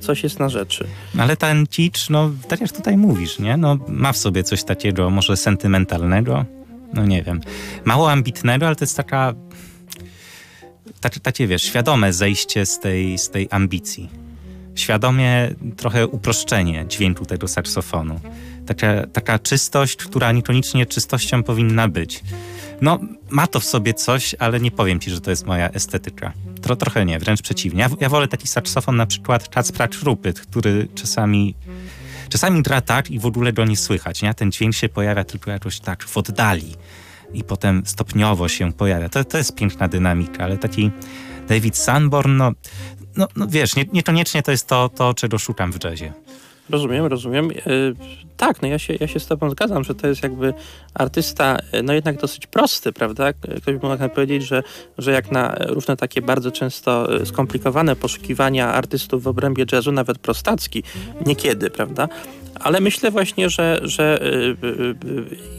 coś 0.00 0.22
jest 0.22 0.38
na 0.38 0.48
rzeczy. 0.48 0.86
Ale 1.18 1.36
ten 1.36 1.66
cicz, 1.66 2.10
no 2.10 2.30
tak 2.48 2.60
jak 2.60 2.72
tutaj 2.72 2.96
mówisz, 2.96 3.38
nie? 3.38 3.56
No, 3.56 3.78
ma 3.88 4.12
w 4.12 4.16
sobie 4.16 4.42
coś 4.42 4.64
takiego 4.64 5.10
może 5.10 5.36
sentymentalnego, 5.36 6.44
no 6.94 7.06
nie 7.06 7.22
wiem, 7.22 7.40
mało 7.84 8.10
ambitnego, 8.10 8.66
ale 8.66 8.76
to 8.76 8.84
jest 8.84 8.96
taka 8.96 9.34
tak, 11.00 11.18
takie, 11.18 11.46
wiesz, 11.46 11.62
świadome 11.62 12.12
zejście 12.12 12.66
z 12.66 12.80
tej, 12.80 13.18
z 13.18 13.30
tej 13.30 13.48
ambicji. 13.50 14.10
Świadomie 14.74 15.54
trochę 15.76 16.06
uproszczenie 16.06 16.84
dźwięku 16.88 17.26
tego 17.26 17.48
saksofonu. 17.48 18.20
Taka, 18.66 19.06
taka 19.06 19.38
czystość, 19.38 19.96
która 19.96 20.32
niekoniecznie 20.32 20.86
czystością 20.86 21.42
powinna 21.42 21.88
być. 21.88 22.22
No, 22.80 22.98
ma 23.30 23.46
to 23.46 23.60
w 23.60 23.64
sobie 23.64 23.94
coś, 23.94 24.34
ale 24.38 24.60
nie 24.60 24.70
powiem 24.70 25.00
ci, 25.00 25.10
że 25.10 25.20
to 25.20 25.30
jest 25.30 25.46
moja 25.46 25.70
estetyka. 25.70 26.32
Tro, 26.62 26.76
trochę 26.76 27.04
nie, 27.04 27.18
wręcz 27.18 27.42
przeciwnie. 27.42 27.80
Ja, 27.80 27.88
ja 28.00 28.08
wolę 28.08 28.28
taki 28.28 28.48
saksofon 28.48 28.96
na 28.96 29.06
przykład 29.06 29.48
Kacpra 29.48 29.88
Krupyt, 29.88 30.40
który 30.40 30.88
czasami 30.94 31.54
czasami 32.28 32.62
gra 32.62 32.80
tak 32.80 33.10
i 33.10 33.18
w 33.18 33.26
ogóle 33.26 33.52
go 33.52 33.64
nie 33.64 33.76
słychać. 33.76 34.22
Nie? 34.22 34.34
Ten 34.34 34.52
dźwięk 34.52 34.74
się 34.74 34.88
pojawia 34.88 35.24
tylko 35.24 35.50
jakoś 35.50 35.80
tak 35.80 36.04
w 36.04 36.16
oddali 36.16 36.74
i 37.34 37.44
potem 37.44 37.82
stopniowo 37.86 38.48
się 38.48 38.72
pojawia. 38.72 39.08
To, 39.08 39.24
to 39.24 39.38
jest 39.38 39.54
piękna 39.54 39.88
dynamika, 39.88 40.44
ale 40.44 40.58
taki 40.58 40.90
David 41.48 41.76
Sanborn, 41.76 42.36
no, 42.36 42.52
no, 43.16 43.28
no 43.36 43.46
wiesz, 43.48 43.76
nie, 43.76 43.84
niekoniecznie 43.92 44.42
to 44.42 44.50
jest 44.50 44.66
to, 44.66 44.88
to, 44.88 45.14
czego 45.14 45.38
szukam 45.38 45.72
w 45.72 45.84
jazzie. 45.84 46.12
Rozumiem, 46.70 47.06
rozumiem. 47.06 47.50
E, 47.50 47.54
tak, 48.36 48.62
no 48.62 48.68
ja 48.68 48.78
się, 48.78 48.94
ja 49.00 49.08
się 49.08 49.20
z 49.20 49.26
tobą 49.26 49.50
zgadzam, 49.50 49.84
że 49.84 49.94
to 49.94 50.06
jest 50.06 50.22
jakby 50.22 50.54
artysta, 50.94 51.56
e, 51.72 51.82
no 51.82 51.92
jednak 51.92 52.20
dosyć 52.20 52.46
prosty, 52.46 52.92
prawda? 52.92 53.32
Ktoś 53.32 53.76
by 53.76 53.88
mógł 53.88 54.08
powiedzieć, 54.14 54.46
że, 54.46 54.62
że 54.98 55.12
jak 55.12 55.30
na 55.30 55.54
różne 55.58 55.96
takie 55.96 56.22
bardzo 56.22 56.50
często 56.50 57.20
e, 57.20 57.26
skomplikowane 57.26 57.96
poszukiwania 57.96 58.72
artystów 58.72 59.22
w 59.22 59.28
obrębie 59.28 59.64
jazzu, 59.72 59.92
nawet 59.92 60.18
prostacki, 60.18 60.82
niekiedy, 61.26 61.70
prawda? 61.70 62.08
Ale 62.60 62.80
myślę 62.80 63.10
właśnie, 63.10 63.50
że, 63.50 63.80
że 63.82 64.20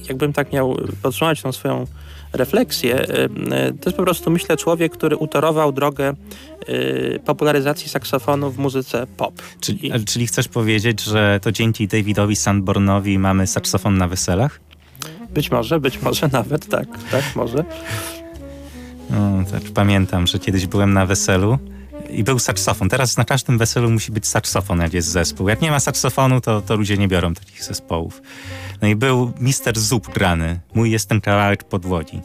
jakbym 0.10 0.34
tak 0.34 0.52
miał 0.52 0.78
podtrzymać 1.02 1.42
tą 1.42 1.52
swoją 1.52 1.86
refleksję. 2.38 3.02
Y, 3.02 3.06
y, 3.06 3.30
to 3.82 3.90
jest 3.90 3.98
po 3.98 4.04
prostu, 4.04 4.32
myślę, 4.32 4.58
człowiek, 4.58 4.94
który 4.94 5.18
utorował 5.18 5.72
drogę 5.72 6.14
y, 6.70 7.20
popularyzacji 7.26 7.90
saksofonu 7.90 8.52
w 8.52 8.58
muzyce 8.58 9.08
pop. 9.18 9.42
Czyli, 9.60 9.96
I... 9.96 10.06
czyli 10.06 10.28
chcesz 10.28 10.48
powiedzieć, 10.48 11.02
że 11.02 11.40
to 11.42 11.52
dzięki 11.52 11.88
Davidowi 11.88 12.36
Sanbornowi 12.36 13.20
mamy 13.20 13.48
saksofon 13.48 13.98
na 13.98 14.08
weselach? 14.08 14.60
Być 15.30 15.52
może, 15.52 15.80
być 15.80 16.02
może 16.02 16.30
nawet, 16.32 16.68
tak, 16.68 16.88
tak, 17.12 17.24
może. 17.36 17.64
No, 19.10 19.44
tak, 19.52 19.62
pamiętam, 19.74 20.28
że 20.28 20.40
kiedyś 20.40 20.68
byłem 20.68 20.94
na 20.94 21.06
weselu 21.06 21.58
i 22.10 22.24
był 22.24 22.40
saksofon. 22.40 22.90
Teraz 22.90 23.18
na 23.18 23.26
każdym 23.26 23.58
weselu 23.58 23.90
musi 23.90 24.12
być 24.12 24.28
saksofon, 24.28 24.80
jak 24.80 24.94
jest 24.94 25.08
zespół. 25.08 25.50
Jak 25.50 25.62
nie 25.62 25.72
ma 25.72 25.80
saksofonu, 25.80 26.42
to, 26.42 26.62
to 26.62 26.76
ludzie 26.76 26.98
nie 26.98 27.08
biorą 27.08 27.34
takich 27.34 27.64
zespołów. 27.64 28.22
No 28.82 28.88
i 28.88 28.96
był 28.96 29.34
Mister 29.40 29.80
Zup 29.80 30.14
grany. 30.14 30.60
Mój 30.74 30.92
jest 30.92 31.10
ten 31.10 31.22
kawałek 31.22 31.64
podłogi. 31.64 32.22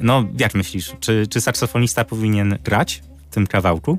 No, 0.00 0.24
jak 0.38 0.54
myślisz, 0.54 0.92
czy, 1.00 1.26
czy 1.26 1.40
saksofonista 1.40 2.04
powinien 2.04 2.58
grać 2.64 3.02
w 3.30 3.34
tym 3.34 3.46
kawałku? 3.46 3.98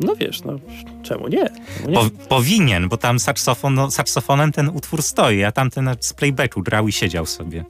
No 0.00 0.16
wiesz, 0.16 0.44
no 0.44 0.58
czemu 1.02 1.28
nie? 1.28 1.48
Czemu 1.76 1.90
nie? 1.90 1.94
Po, 1.94 2.10
powinien, 2.28 2.88
bo 2.88 2.96
tam 2.96 3.18
saksofon, 3.18 3.74
no, 3.74 3.90
saksofonem 3.90 4.52
ten 4.52 4.68
utwór 4.68 5.02
stoi, 5.02 5.44
a 5.44 5.52
tamten 5.52 5.90
z 6.00 6.12
playbacku 6.12 6.62
grał 6.62 6.88
i 6.88 6.92
siedział 6.92 7.26
sobie. 7.26 7.64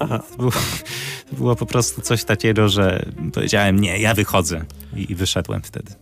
Aha. 0.00 0.18
To 0.30 0.36
było, 0.36 0.50
to 1.30 1.36
było 1.36 1.56
po 1.56 1.66
prostu 1.66 2.00
coś 2.00 2.24
takiego, 2.24 2.68
że 2.68 3.06
powiedziałem 3.32 3.80
nie, 3.80 3.98
ja 3.98 4.14
wychodzę 4.14 4.64
i, 4.96 5.12
i 5.12 5.14
wyszedłem 5.14 5.62
wtedy. 5.62 5.92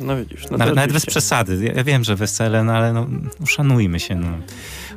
No 0.00 0.16
widzisz. 0.16 0.42
No 0.50 0.58
to 0.58 0.74
nawet, 0.74 0.92
bez 0.92 1.06
przesady. 1.06 1.64
Ja, 1.64 1.72
ja 1.72 1.84
wiem, 1.84 2.04
że 2.04 2.16
wesele, 2.16 2.64
no 2.64 2.72
ale 2.72 2.92
no, 2.92 3.06
uszanujmy 3.40 4.00
się. 4.00 4.14
No. 4.14 4.28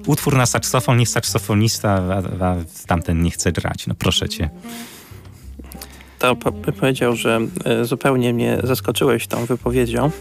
Utwór 0.05 0.35
na 0.37 0.45
saksofon, 0.45 0.97
niech 0.97 1.09
saksofonista, 1.09 1.89
a, 2.39 2.45
a 2.45 2.55
tamten 2.87 3.21
nie 3.21 3.31
chce 3.31 3.51
grać. 3.51 3.87
No 3.87 3.95
proszę 3.99 4.29
cię. 4.29 4.49
To 6.19 6.35
po, 6.35 6.51
powiedział, 6.51 7.15
że 7.15 7.39
e, 7.65 7.85
zupełnie 7.85 8.33
mnie 8.33 8.57
zaskoczyłeś 8.63 9.27
tą 9.27 9.45
wypowiedzią 9.45 10.11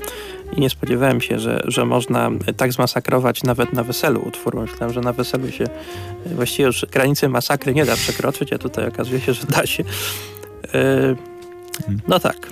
i 0.57 0.61
nie 0.61 0.71
spodziewałem 0.71 1.21
się, 1.21 1.39
że, 1.39 1.63
że 1.65 1.85
można 1.85 2.31
tak 2.57 2.73
zmasakrować 2.73 3.43
nawet 3.43 3.73
na 3.73 3.85
weselu 3.85 4.23
utwór. 4.27 4.57
Myślałem, 4.61 4.95
że 4.95 5.01
na 5.01 5.13
weselu 5.13 5.51
się 5.51 5.65
e, 6.27 6.35
właściwie 6.35 6.67
już 6.67 6.87
granicy 6.91 7.29
masakry 7.29 7.75
nie 7.75 7.85
da 7.85 7.97
przekroczyć, 7.97 8.53
a 8.53 8.59
tutaj 8.59 8.89
okazuje 8.89 9.21
się, 9.21 9.33
że 9.33 9.47
da 9.47 9.67
się. 9.67 9.85
E, 10.75 11.15
No 12.09 12.21
tak. 12.21 12.49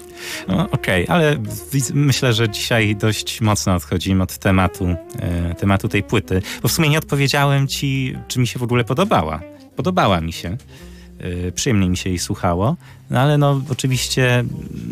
No, 0.48 0.70
Okej, 0.70 1.06
ale 1.08 1.36
widz- 1.72 1.92
myślę, 1.94 2.32
że 2.32 2.48
dzisiaj 2.48 2.96
dość 2.96 3.40
mocno 3.40 3.74
odchodzimy 3.74 4.22
od 4.22 4.38
tematu, 4.38 4.94
e, 5.18 5.54
tematu 5.54 5.88
tej 5.88 6.02
płyty, 6.02 6.42
bo 6.62 6.68
w 6.68 6.72
sumie 6.72 6.88
nie 6.88 6.98
odpowiedziałem 6.98 7.68
ci, 7.68 8.16
czy 8.28 8.40
mi 8.40 8.46
się 8.46 8.58
w 8.58 8.62
ogóle 8.62 8.84
podobała. 8.84 9.40
Podobała 9.76 10.20
mi 10.20 10.32
się. 10.32 10.56
E, 11.18 11.52
przyjemnie 11.52 11.88
mi 11.90 11.96
się 11.96 12.10
jej 12.10 12.18
słuchało, 12.18 12.76
no 13.10 13.20
ale 13.20 13.38
no 13.38 13.62
oczywiście 13.70 14.44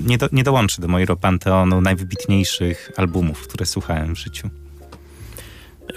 nie, 0.06 0.18
do, 0.18 0.28
nie 0.32 0.42
dołączy 0.42 0.80
do 0.80 0.88
mojego 0.88 1.16
panteonu 1.16 1.80
najwybitniejszych 1.80 2.90
albumów, 2.96 3.48
które 3.48 3.66
słuchałem 3.66 4.14
w 4.14 4.18
życiu. 4.18 4.50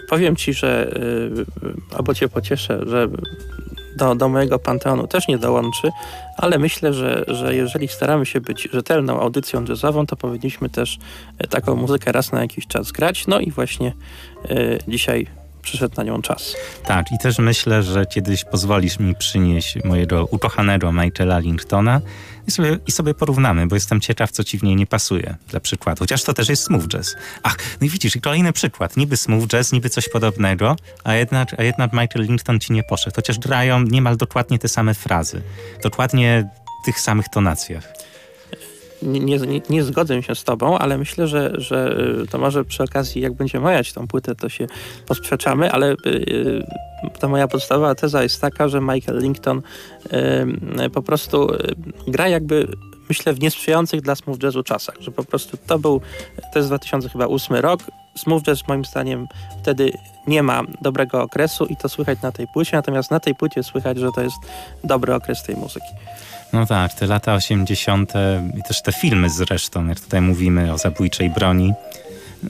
Powiem 0.10 0.36
ci, 0.36 0.54
że 0.54 0.98
y, 1.92 1.96
albo 1.98 2.14
cię 2.14 2.30
pocieszę, 2.30 2.80
że 2.88 3.08
do, 3.98 4.16
do 4.16 4.30
mojego 4.30 4.60
panteonu 4.60 5.08
też 5.08 5.28
nie 5.28 5.38
dołączy, 5.38 5.91
ale 6.38 6.60
myślę, 6.60 6.94
że, 6.94 7.24
że 7.28 7.56
jeżeli 7.56 7.88
staramy 7.88 8.26
się 8.26 8.41
być 8.41 8.70
rzetelną 8.74 9.20
audycją 9.20 9.66
jazzową, 9.70 10.06
to 10.06 10.16
powinniśmy 10.16 10.70
też 10.70 11.00
y, 11.44 11.48
taką 11.48 11.76
muzykę 11.76 12.12
raz 12.12 12.32
na 12.32 12.41
jakiś 12.41 12.68
czas 12.68 12.91
grać. 12.91 13.28
No 13.28 13.39
i 13.39 13.52
właśnie 13.52 13.94
y, 14.52 14.80
dzisiaj 14.88 15.28
przyszedł 15.62 15.96
na 15.98 16.04
nią 16.04 16.22
czas. 16.22 16.56
Tak, 16.86 17.12
i 17.12 17.18
też 17.18 17.39
myślę, 17.39 17.84
że 17.84 18.06
kiedyś 18.06 18.44
pozwolisz 18.44 19.00
mi 19.00 19.16
przynieść 19.16 19.84
mojego 19.84 20.26
ukochanego 20.26 20.91
Michaela 20.91 21.39
Lingtona 21.39 22.02
i 22.48 22.52
sobie, 22.52 22.78
i 22.88 22.91
sobie 22.91 23.14
porównamy, 23.14 23.68
bo 23.68 23.76
jestem 23.76 24.02
ciekaw, 24.02 24.32
co 24.32 24.44
ci 24.44 24.58
w 24.58 24.64
niej 24.64 24.76
nie 24.76 24.88
pasuje, 24.88 25.36
dla 25.48 25.60
przykładu. 25.60 26.00
Chociaż 26.00 26.24
to 26.24 26.34
też 26.34 26.50
jest 26.50 26.64
smooth 26.64 26.88
jazz. 26.88 27.16
Ach, 27.44 27.58
no 27.82 27.88
i 27.88 27.89
widzisz, 27.89 28.16
i 28.16 28.22
kolejny 28.22 28.54
przykład. 28.54 28.98
Niby 28.98 29.18
smooth 29.18 29.48
jazz, 29.48 29.72
niby 29.72 29.89
coś 29.89 30.10
podobnego, 30.10 30.76
a 31.04 31.14
jednak, 31.14 31.60
a 31.60 31.64
jednak 31.64 31.94
Michael 31.94 32.26
Lington 32.26 32.60
ci 32.60 32.74
nie 32.74 32.84
poszedł. 32.84 33.16
Chociaż 33.16 33.39
grają 33.39 33.82
niemal 33.82 34.18
dokładnie 34.18 34.60
te 34.60 34.68
same 34.68 34.94
frazy. 34.94 35.41
Dokładnie 35.84 36.50
w 36.82 36.86
tych 36.86 37.00
samych 37.00 37.30
tonacjach. 37.30 38.12
Nie, 39.04 39.20
nie, 39.20 39.62
nie- 39.70 39.84
zgodzę 39.84 40.24
się 40.24 40.36
z 40.36 40.43
tobą, 40.43 40.78
ale 40.78 40.97
myślę, 40.97 41.28
że, 41.28 41.54
że 41.58 41.97
y, 42.24 42.28
to 42.28 42.38
może 42.38 42.66
przy 42.66 42.84
okazji, 42.84 43.22
jak 43.22 43.34
będziemy 43.34 43.64
majać 43.64 43.93
tą 43.93 44.08
płytę, 44.08 44.36
to 44.36 44.49
się 44.49 44.68
posprzeczamy, 45.08 45.72
ale 45.72 45.91
y, 45.91 45.95
y, 46.08 46.64
ta 47.20 47.28
moja 47.28 47.47
podstawowa 47.47 47.95
teza 47.95 48.24
jest 48.24 48.41
taka, 48.41 48.68
że 48.68 48.82
Michael 48.82 49.20
Lington 49.20 49.62
y, 50.86 50.89
po 50.89 51.01
prostu 51.01 51.47
gra 52.08 52.28
jakby 52.28 52.68
myślę 53.10 53.34
w 53.34 53.39
niesprzyjających 53.39 54.01
dla 54.01 54.16
smooth 54.16 54.43
jazzu 54.43 54.64
czasach, 54.64 54.95
że 54.99 55.12
po 55.12 55.24
prostu 55.24 55.58
to 55.68 55.80
był, 55.80 56.01
to 56.54 56.60
jest 56.60 56.70
2008 56.70 57.58
rok, 57.58 57.80
smooth 58.18 58.41
jazz 58.43 58.68
moim 58.68 58.86
zdaniem 58.86 59.28
wtedy 59.62 59.91
nie 60.28 60.43
ma 60.43 60.62
dobrego 60.82 61.22
okresu 61.22 61.66
i 61.66 61.76
to 61.78 61.89
słychać 61.89 62.22
na 62.22 62.32
tej 62.32 62.47
płycie, 62.54 62.78
natomiast 62.78 63.12
na 63.12 63.20
tej 63.20 63.36
płycie 63.36 63.64
słychać, 63.64 63.97
że 63.97 64.12
to 64.12 64.22
jest 64.22 64.38
dobry 64.84 65.14
okres 65.14 65.43
tej 65.43 65.56
muzyki. 65.56 65.88
No 66.54 66.66
tak, 66.66 66.93
te 66.93 67.08
lata 67.08 67.34
80. 67.34 68.14
i 68.60 68.64
też 68.64 68.82
te 68.82 68.91
filmy 68.91 69.30
zresztą, 69.30 69.88
jak 69.88 69.99
tutaj 69.99 70.22
mówimy 70.22 70.74
o 70.74 70.78
zabójczej 70.78 71.30
broni, 71.30 71.74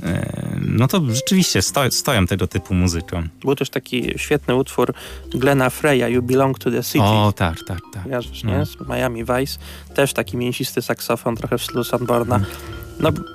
e, 0.03 0.25
no 0.61 0.87
to 0.87 1.01
rzeczywiście 1.09 1.61
sto, 1.61 1.91
stoją 1.91 2.27
tego 2.27 2.47
typu 2.47 2.73
muzyką. 2.73 3.23
Był 3.41 3.55
też 3.55 3.69
taki 3.69 4.13
świetny 4.15 4.55
utwór 4.55 4.93
Glena 5.33 5.69
Freya, 5.69 6.07
You 6.07 6.21
Belong 6.21 6.59
to 6.59 6.71
the 6.71 6.83
City. 6.83 7.03
O, 7.03 7.33
tak, 7.35 7.57
tak, 7.67 7.79
tak. 7.93 8.03
Kojarzysz, 8.03 8.43
no. 8.43 8.57
nie? 8.57 8.65
Z 8.65 8.75
Miami 8.89 9.23
Vice. 9.23 9.59
Też 9.95 10.13
taki 10.13 10.37
mięsisty 10.37 10.81
saksofon, 10.81 11.35
trochę 11.35 11.57
w 11.57 11.63
stylu 11.63 11.83
Sanborna. 11.83 12.37
No, 12.37 12.45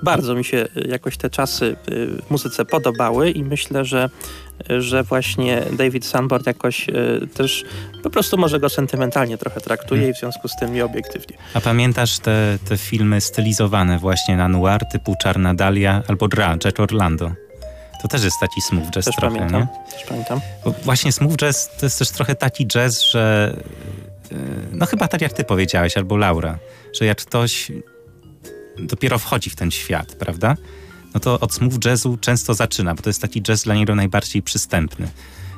bardzo 0.02 0.34
mi 0.34 0.44
się 0.44 0.56
y, 0.56 0.88
jakoś 0.88 1.16
te 1.16 1.30
czasy 1.30 1.76
y, 1.92 2.22
w 2.22 2.30
muzyce 2.30 2.64
podobały 2.64 3.30
i 3.30 3.44
myślę, 3.44 3.84
że, 3.84 4.10
że 4.78 5.02
właśnie 5.02 5.62
David 5.72 6.06
Sanborn 6.06 6.44
jakoś 6.46 6.88
y, 6.88 7.26
też 7.34 7.64
po 8.02 8.10
prostu 8.10 8.38
może 8.38 8.60
go 8.60 8.68
sentymentalnie 8.68 9.38
trochę 9.38 9.60
traktuje 9.60 10.08
i 10.08 10.14
w 10.14 10.18
związku 10.18 10.48
z 10.48 10.56
tym 10.56 10.74
nieobiektywnie. 10.74 11.36
A 11.54 11.60
pamiętasz 11.60 12.18
te, 12.18 12.58
te 12.68 12.76
filmy 12.76 13.20
stylizowane 13.20 13.98
właśnie 13.98 14.36
na 14.36 14.48
noir 14.48 14.80
typu 14.92 15.14
Czarna 15.22 15.54
Dalia 15.54 16.02
albo 16.08 16.28
Dra, 16.28 16.56
Jack 16.64 16.80
Orlando? 16.80 17.30
To 18.02 18.08
też 18.08 18.24
jest 18.24 18.36
taki 18.40 18.60
smooth 18.60 18.90
jazz 18.90 19.04
Też 19.04 19.16
trochę, 19.16 19.36
pamiętam. 19.36 19.60
nie? 19.60 19.92
Też 19.92 20.04
pamiętam. 20.04 20.40
Bo 20.64 20.74
właśnie 20.84 21.12
smooth 21.12 21.36
jazz 21.36 21.70
to 21.80 21.86
jest 21.86 21.98
też 21.98 22.10
trochę 22.10 22.34
taki 22.34 22.66
jazz, 22.66 23.02
że 23.02 23.54
no 24.72 24.86
chyba 24.86 25.08
tak 25.08 25.20
jak 25.20 25.32
ty 25.32 25.44
powiedziałeś, 25.44 25.96
albo 25.96 26.16
Laura, 26.16 26.58
że 26.92 27.04
jak 27.04 27.18
ktoś 27.18 27.72
dopiero 28.80 29.18
wchodzi 29.18 29.50
w 29.50 29.56
ten 29.56 29.70
świat, 29.70 30.14
prawda? 30.14 30.56
No 31.14 31.20
to 31.20 31.40
od 31.40 31.54
smooth 31.54 31.84
jazzu 31.84 32.18
często 32.20 32.54
zaczyna, 32.54 32.94
bo 32.94 33.02
to 33.02 33.10
jest 33.10 33.22
taki 33.22 33.42
jazz 33.42 33.62
dla 33.62 33.74
niego 33.74 33.94
najbardziej 33.94 34.42
przystępny. 34.42 35.08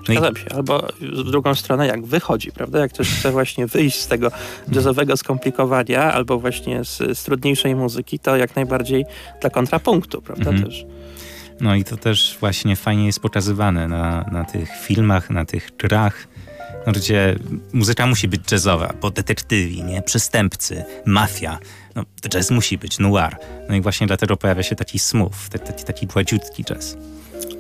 No 0.08 0.30
i, 0.30 0.38
się. 0.38 0.54
Albo 0.54 0.88
w 1.00 1.30
drugą 1.30 1.54
stronę, 1.54 1.86
jak 1.86 2.06
wychodzi, 2.06 2.52
prawda? 2.52 2.78
Jak 2.78 2.92
ktoś 2.92 3.08
chce 3.08 3.30
właśnie 3.30 3.66
wyjść 3.66 4.00
z 4.00 4.06
tego 4.06 4.30
jazzowego 4.72 5.16
skomplikowania 5.16 6.12
albo 6.12 6.38
właśnie 6.38 6.84
z, 6.84 7.18
z 7.18 7.24
trudniejszej 7.24 7.74
muzyki, 7.74 8.18
to 8.18 8.36
jak 8.36 8.56
najbardziej 8.56 9.04
dla 9.40 9.50
kontrapunktu, 9.50 10.22
prawda? 10.22 10.50
Mhm. 10.50 10.68
Też. 10.68 10.84
no 11.60 11.74
i 11.74 11.84
to 11.84 11.96
też 11.96 12.36
właśnie 12.40 12.76
fajnie 12.76 13.06
jest 13.06 13.20
pokazywane 13.20 13.88
na, 13.88 14.24
na 14.32 14.44
tych 14.44 14.70
filmach, 14.70 15.30
na 15.30 15.44
tych 15.44 15.76
grach, 15.76 16.28
no, 16.86 16.92
gdzie 16.92 17.36
muzyka 17.72 18.06
musi 18.06 18.28
być 18.28 18.52
jazzowa, 18.52 18.92
bo 19.00 19.10
detektywi, 19.10 19.84
nie? 19.84 20.02
Przestępcy, 20.02 20.84
mafia, 21.06 21.58
no 21.94 22.02
jazz 22.28 22.50
musi 22.50 22.78
być, 22.78 22.98
noir. 22.98 23.36
No 23.68 23.74
i 23.74 23.80
właśnie 23.80 24.06
dlatego 24.06 24.36
pojawia 24.36 24.62
się 24.62 24.76
taki 24.76 24.98
smooth, 24.98 25.48
taki, 25.66 25.84
taki, 25.84 26.06
gładziutki 26.06 26.64
jazz. 26.64 26.96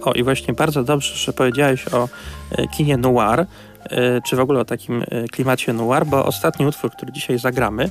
O, 0.02 0.12
i 0.12 0.22
właśnie 0.22 0.54
bardzo 0.54 0.84
dobrze, 0.84 1.16
że 1.16 1.32
powiedziałeś 1.32 1.88
o 1.88 2.08
e, 2.50 2.68
kinie 2.68 2.96
noir, 2.96 3.40
e, 3.40 3.46
czy 4.26 4.36
w 4.36 4.40
ogóle 4.40 4.60
o 4.60 4.64
takim 4.64 5.02
e, 5.02 5.28
klimacie 5.28 5.72
noir, 5.72 6.06
bo 6.06 6.24
ostatni 6.24 6.66
utwór, 6.66 6.90
który 6.90 7.12
dzisiaj 7.12 7.38
zagramy, 7.38 7.90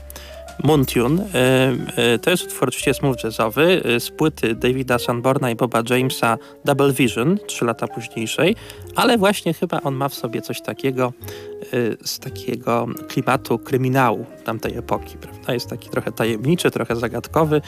Moontune, 0.63 1.25
e, 1.33 1.71
e, 2.13 2.19
to 2.19 2.29
jest 2.31 2.43
utwór 2.43 2.67
oczywiście 2.67 2.93
smooth 2.93 3.23
jazzowy 3.23 3.81
e, 3.85 3.99
z 3.99 4.09
płyty 4.09 4.55
Davida 4.55 4.99
Sanborna 4.99 5.51
i 5.51 5.55
Boba 5.55 5.83
Jamesa 5.89 6.37
Double 6.65 6.93
Vision, 6.93 7.37
trzy 7.47 7.65
lata 7.65 7.87
późniejszej, 7.87 8.55
ale 8.95 9.17
właśnie 9.17 9.53
chyba 9.53 9.81
on 9.81 9.95
ma 9.95 10.09
w 10.09 10.13
sobie 10.13 10.41
coś 10.41 10.61
takiego 10.61 11.13
z 12.03 12.19
takiego 12.19 12.87
klimatu 13.07 13.59
kryminału 13.59 14.25
tamtej 14.43 14.77
epoki, 14.77 15.17
prawda? 15.17 15.53
Jest 15.53 15.69
taki 15.69 15.89
trochę 15.89 16.11
tajemniczy, 16.11 16.71
trochę 16.71 16.95
zagadkowy. 16.95 17.61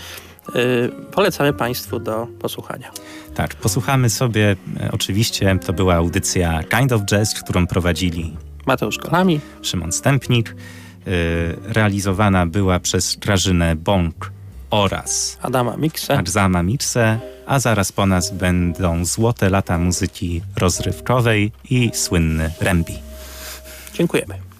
Polecamy 1.11 1.53
Państwu 1.53 1.99
do 1.99 2.27
posłuchania. 2.39 2.91
Tak, 3.35 3.55
posłuchamy 3.55 4.09
sobie, 4.09 4.55
oczywiście 4.91 5.59
to 5.65 5.73
była 5.73 5.93
audycja 5.95 6.63
Kind 6.63 6.91
of 6.91 7.01
Jazz, 7.05 7.41
którą 7.43 7.67
prowadzili 7.67 8.37
Mateusz 8.65 8.97
Kolami, 8.97 9.39
Szymon 9.61 9.91
Stępnik. 9.91 10.55
E, 11.07 11.73
realizowana 11.73 12.45
była 12.45 12.79
przez 12.79 13.15
Grażynę 13.15 13.75
Bąk 13.75 14.31
oraz 14.69 15.37
Adama 15.41 15.77
Mikse. 15.77 16.17
Arzama 16.17 16.63
Mirse, 16.63 17.19
a 17.45 17.59
zaraz 17.59 17.91
po 17.91 18.05
nas 18.05 18.31
będą 18.33 19.05
złote 19.05 19.49
lata 19.49 19.77
muzyki 19.77 20.41
rozrywkowej 20.55 21.51
i 21.69 21.91
słynny 21.93 22.51
Rembi. 22.61 22.93
Dziękujemy. 23.93 24.50